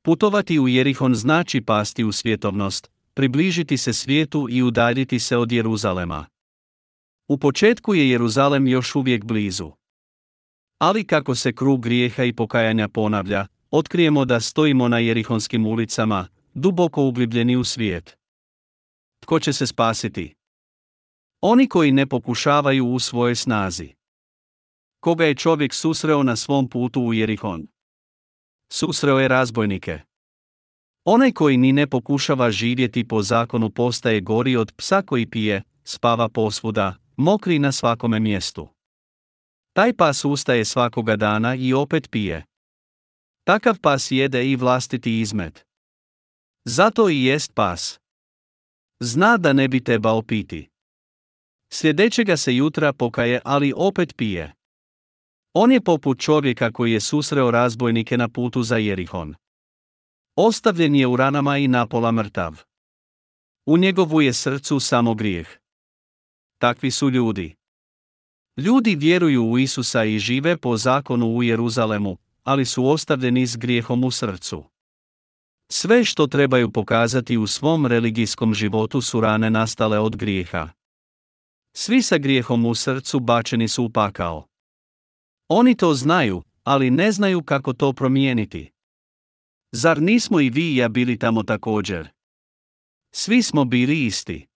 Putovati 0.02 0.60
u 0.60 0.68
Jerihon 0.68 1.16
znači 1.16 1.62
pasti 1.62 2.04
u 2.04 2.12
svjetovnost, 2.12 2.92
približiti 3.14 3.78
se 3.78 3.94
svijetu 3.94 4.48
i 4.50 4.64
udaljiti 4.64 5.20
se 5.20 5.38
od 5.38 5.52
Jeruzalema. 5.52 6.26
U 7.28 7.38
početku 7.38 7.96
je 7.96 8.10
Jeruzalem 8.10 8.68
još 8.68 8.96
uvijek 8.96 9.26
blizu. 9.26 9.72
Ali 10.80 11.08
kako 11.08 11.36
se 11.36 11.54
krug 11.54 11.84
grijeha 11.84 12.24
i 12.24 12.34
pokajanja 12.34 12.88
ponavlja, 12.88 13.48
otkrijemo 13.72 14.26
da 14.26 14.40
stojimo 14.40 14.88
na 14.88 15.00
Jerihonskim 15.00 15.66
ulicama, 15.66 16.28
duboko 16.54 17.04
ugljebljeni 17.04 17.56
u 17.56 17.64
svijet. 17.64 18.18
Tko 19.28 19.40
će 19.40 19.54
se 19.54 19.68
spasiti? 19.68 20.36
Oni 21.42 21.70
koji 21.70 21.92
ne 21.92 22.06
pokušavaju 22.06 22.88
u 22.88 23.00
svojoj 23.00 23.36
snazi. 23.36 23.94
Koga 25.00 25.26
je 25.26 25.36
čovjek 25.36 25.74
susreo 25.74 26.24
na 26.24 26.36
svom 26.36 26.70
putu 26.70 27.02
u 27.02 27.14
Jerihon? 27.14 27.68
Susreo 28.72 29.20
je 29.20 29.28
razbojnike. 29.28 30.00
Onaj 31.06 31.32
koji 31.32 31.58
ni 31.58 31.72
ne 31.72 31.88
pokušava 31.88 32.52
živjeti 32.52 33.08
po 33.08 33.22
zakonu 33.22 33.70
postaje 33.70 34.22
gori 34.22 34.56
od 34.56 34.74
psa 34.78 35.02
koji 35.02 35.30
pije, 35.30 35.64
spava 35.84 36.30
posvuda, 36.30 36.96
mokri 37.18 37.60
na 37.60 37.72
svakome 37.72 38.20
mjestu. 38.20 38.68
Taj 39.74 39.94
pas 39.94 40.26
ustaje 40.26 40.66
svakoga 40.66 41.16
dana 41.16 41.56
i 41.56 41.74
opet 41.74 42.12
pije. 42.12 42.46
Takav 43.44 43.80
pas 43.80 44.12
jede 44.12 44.52
i 44.52 44.56
vlastiti 44.56 45.20
izmet. 45.20 45.66
Zato 46.66 47.10
i 47.10 47.24
jest 47.24 47.52
pas. 47.54 48.00
Zna 49.00 49.38
da 49.38 49.54
ne 49.54 49.68
bi 49.68 49.84
trebao 49.84 50.22
piti. 50.22 50.70
Sljedećega 51.72 52.38
se 52.38 52.56
jutra 52.56 52.94
pokaje, 52.94 53.42
ali 53.46 53.74
opet 53.76 54.16
pije. 54.18 54.54
On 55.54 55.72
je 55.72 55.82
poput 55.82 56.20
čovjeka 56.20 56.72
koji 56.72 56.92
je 56.92 57.00
susreo 57.00 57.52
razbojnike 57.52 58.18
na 58.18 58.30
putu 58.30 58.64
za 58.64 58.78
Jerihon. 58.78 59.36
Ostavljen 60.36 60.96
je 60.96 61.08
u 61.08 61.16
ranama 61.16 61.58
i 61.58 61.68
napola 61.68 62.12
mrtav. 62.12 62.62
U 63.66 63.78
njegovu 63.78 64.22
je 64.22 64.34
srcu 64.34 64.80
samo 64.80 65.16
grijeh. 65.16 65.48
Takvi 66.58 66.92
su 66.92 67.10
ljudi. 67.10 67.56
Ljudi 68.58 68.96
vjeruju 68.96 69.44
u 69.46 69.60
Isusa 69.60 70.04
i 70.04 70.20
žive 70.20 70.58
po 70.58 70.78
zakonu 70.78 71.28
u 71.28 71.44
Jeruzalemu, 71.44 72.18
ali 72.44 72.66
su 72.66 72.88
ostavljeni 72.88 73.48
s 73.48 73.58
grijehom 73.58 74.04
u 74.04 74.12
srcu. 74.12 74.64
Sve 75.72 76.06
što 76.06 76.28
trebaju 76.28 76.72
pokazati 76.72 77.38
u 77.38 77.48
svom 77.48 77.86
religijskom 77.86 78.54
životu 78.54 79.02
su 79.02 79.22
rane 79.22 79.50
nastale 79.50 80.00
od 80.00 80.16
grijeha. 80.16 80.70
Svi 81.74 82.02
sa 82.02 82.18
grijehom 82.18 82.66
u 82.66 82.76
srcu 82.76 83.20
bačeni 83.20 83.68
su 83.68 83.84
u 83.84 83.90
pakao. 83.90 84.48
Oni 85.48 85.76
to 85.76 85.94
znaju, 85.94 86.44
ali 86.64 86.92
ne 86.92 87.12
znaju 87.12 87.44
kako 87.44 87.74
to 87.74 87.94
promijeniti. 87.94 88.72
Zar 89.72 90.02
nismo 90.02 90.40
i 90.40 90.50
vi 90.50 90.74
i 90.74 90.76
ja 90.76 90.90
bili 90.90 91.18
tamo 91.18 91.44
također? 91.44 92.10
Svi 93.12 93.42
smo 93.42 93.66
bili 93.66 94.06
isti. 94.06 94.48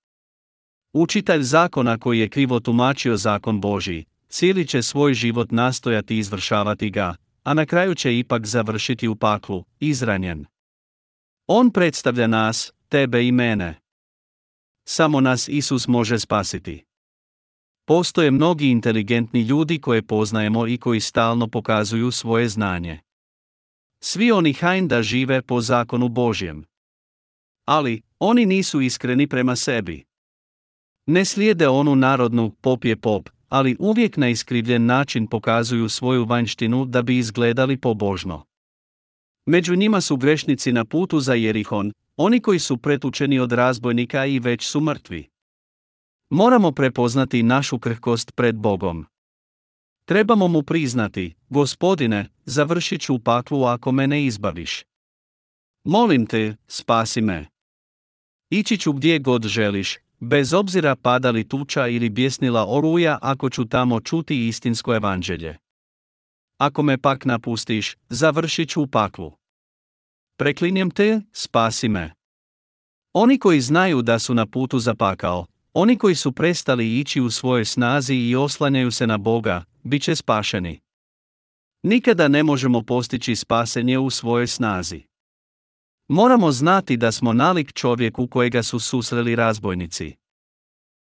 Učitelj 0.93 1.41
zakona 1.41 1.97
koji 1.97 2.19
je 2.19 2.29
krivo 2.29 2.59
tumačio 2.59 3.17
zakon 3.17 3.61
Božji, 3.61 4.05
cijeli 4.29 4.67
će 4.67 4.83
svoj 4.83 5.13
život 5.13 5.51
nastojati 5.51 6.17
izvršavati 6.17 6.89
ga, 6.89 7.15
a 7.43 7.53
na 7.53 7.65
kraju 7.65 7.95
će 7.95 8.19
ipak 8.19 8.45
završiti 8.45 9.07
u 9.07 9.15
paklu, 9.15 9.63
izranjen. 9.79 10.45
On 11.53 11.71
predstavlja 11.71 12.27
nas, 12.27 12.71
tebe 12.89 13.27
i 13.27 13.31
mene. 13.31 13.79
Samo 14.87 15.21
nas 15.21 15.47
Isus 15.47 15.87
može 15.87 16.19
spasiti. 16.19 16.83
Postoje 17.87 18.31
mnogi 18.31 18.67
inteligentni 18.67 19.41
ljudi 19.41 19.81
koje 19.81 20.01
poznajemo 20.01 20.67
i 20.67 20.77
koji 20.77 20.99
stalno 20.99 21.47
pokazuju 21.47 22.11
svoje 22.11 22.49
znanje. 22.49 22.99
Svi 24.03 24.31
oni 24.31 24.53
hajn 24.53 24.87
da 24.87 25.03
žive 25.03 25.41
po 25.41 25.61
zakonu 25.61 26.09
Božjem. 26.09 26.65
Ali, 27.65 28.01
oni 28.19 28.45
nisu 28.45 28.81
iskreni 28.81 29.27
prema 29.27 29.55
sebi. 29.55 30.05
Ne 31.05 31.25
slijede 31.25 31.67
onu 31.67 31.95
narodnu 31.95 32.51
pop 32.61 32.85
je 32.85 32.95
pop, 32.95 33.29
ali 33.49 33.75
uvijek 33.79 34.17
na 34.17 34.29
iskrivljen 34.29 34.85
način 34.85 35.27
pokazuju 35.27 35.89
svoju 35.89 36.25
vanjštinu 36.25 36.85
da 36.85 37.01
bi 37.01 37.17
izgledali 37.17 37.77
pobožno. 37.77 38.50
Među 39.45 39.75
njima 39.75 40.01
su 40.01 40.17
grešnici 40.17 40.71
na 40.71 40.85
putu 40.85 41.19
za 41.19 41.33
Jerihon, 41.33 41.91
oni 42.17 42.39
koji 42.39 42.59
su 42.59 42.77
pretučeni 42.77 43.39
od 43.39 43.51
razbojnika 43.51 44.25
i 44.25 44.39
već 44.39 44.65
su 44.65 44.81
mrtvi. 44.81 45.29
Moramo 46.29 46.71
prepoznati 46.71 47.43
našu 47.43 47.79
krhkost 47.79 48.31
pred 48.35 48.55
Bogom. 48.55 49.05
Trebamo 50.05 50.47
mu 50.47 50.63
priznati, 50.63 51.35
gospodine, 51.49 52.29
završit 52.45 53.01
ću 53.01 53.19
paklu 53.19 53.63
ako 53.63 53.91
me 53.91 54.07
ne 54.07 54.25
izbaviš. 54.25 54.83
Molim 55.83 56.25
te, 56.25 56.55
spasi 56.67 57.21
me. 57.21 57.47
Ići 58.49 58.77
ću 58.77 58.93
gdje 58.93 59.19
god 59.19 59.45
želiš, 59.45 59.97
bez 60.19 60.53
obzira 60.53 60.95
pada 60.95 61.31
li 61.31 61.47
tuča 61.47 61.87
ili 61.87 62.09
bjesnila 62.09 62.65
oruja 62.67 63.17
ako 63.21 63.49
ću 63.49 63.65
tamo 63.65 63.99
čuti 63.99 64.47
istinsko 64.47 64.95
evanđelje. 64.95 65.57
Ako 66.61 66.83
me 66.83 66.97
pak 66.97 67.25
napustiš, 67.25 67.95
završit 68.09 68.69
ću 68.69 68.81
u 68.81 68.87
paklu. 68.87 69.31
Preklinjem 70.37 70.91
te, 70.91 71.21
spasi 71.33 71.89
me. 71.89 72.13
Oni 73.13 73.39
koji 73.39 73.61
znaju 73.61 74.01
da 74.01 74.19
su 74.19 74.33
na 74.33 74.45
putu 74.45 74.79
za 74.79 74.95
pakao, 74.95 75.45
oni 75.73 75.97
koji 75.97 76.15
su 76.15 76.31
prestali 76.31 76.99
ići 76.99 77.21
u 77.21 77.29
svojoj 77.29 77.65
snazi 77.65 78.15
i 78.15 78.35
oslanjaju 78.35 78.91
se 78.91 79.07
na 79.07 79.17
Boga, 79.17 79.63
bit 79.83 80.03
će 80.03 80.15
spašeni. 80.15 80.79
Nikada 81.83 82.27
ne 82.27 82.43
možemo 82.43 82.81
postići 82.81 83.35
spasenje 83.35 83.97
u 83.99 84.09
svojoj 84.09 84.47
snazi. 84.47 85.03
Moramo 86.07 86.51
znati 86.51 86.97
da 86.97 87.11
smo 87.11 87.33
nalik 87.33 87.73
čovjeku 87.73 88.27
kojega 88.27 88.63
su 88.63 88.79
susreli 88.79 89.35
razbojnici. 89.35 90.20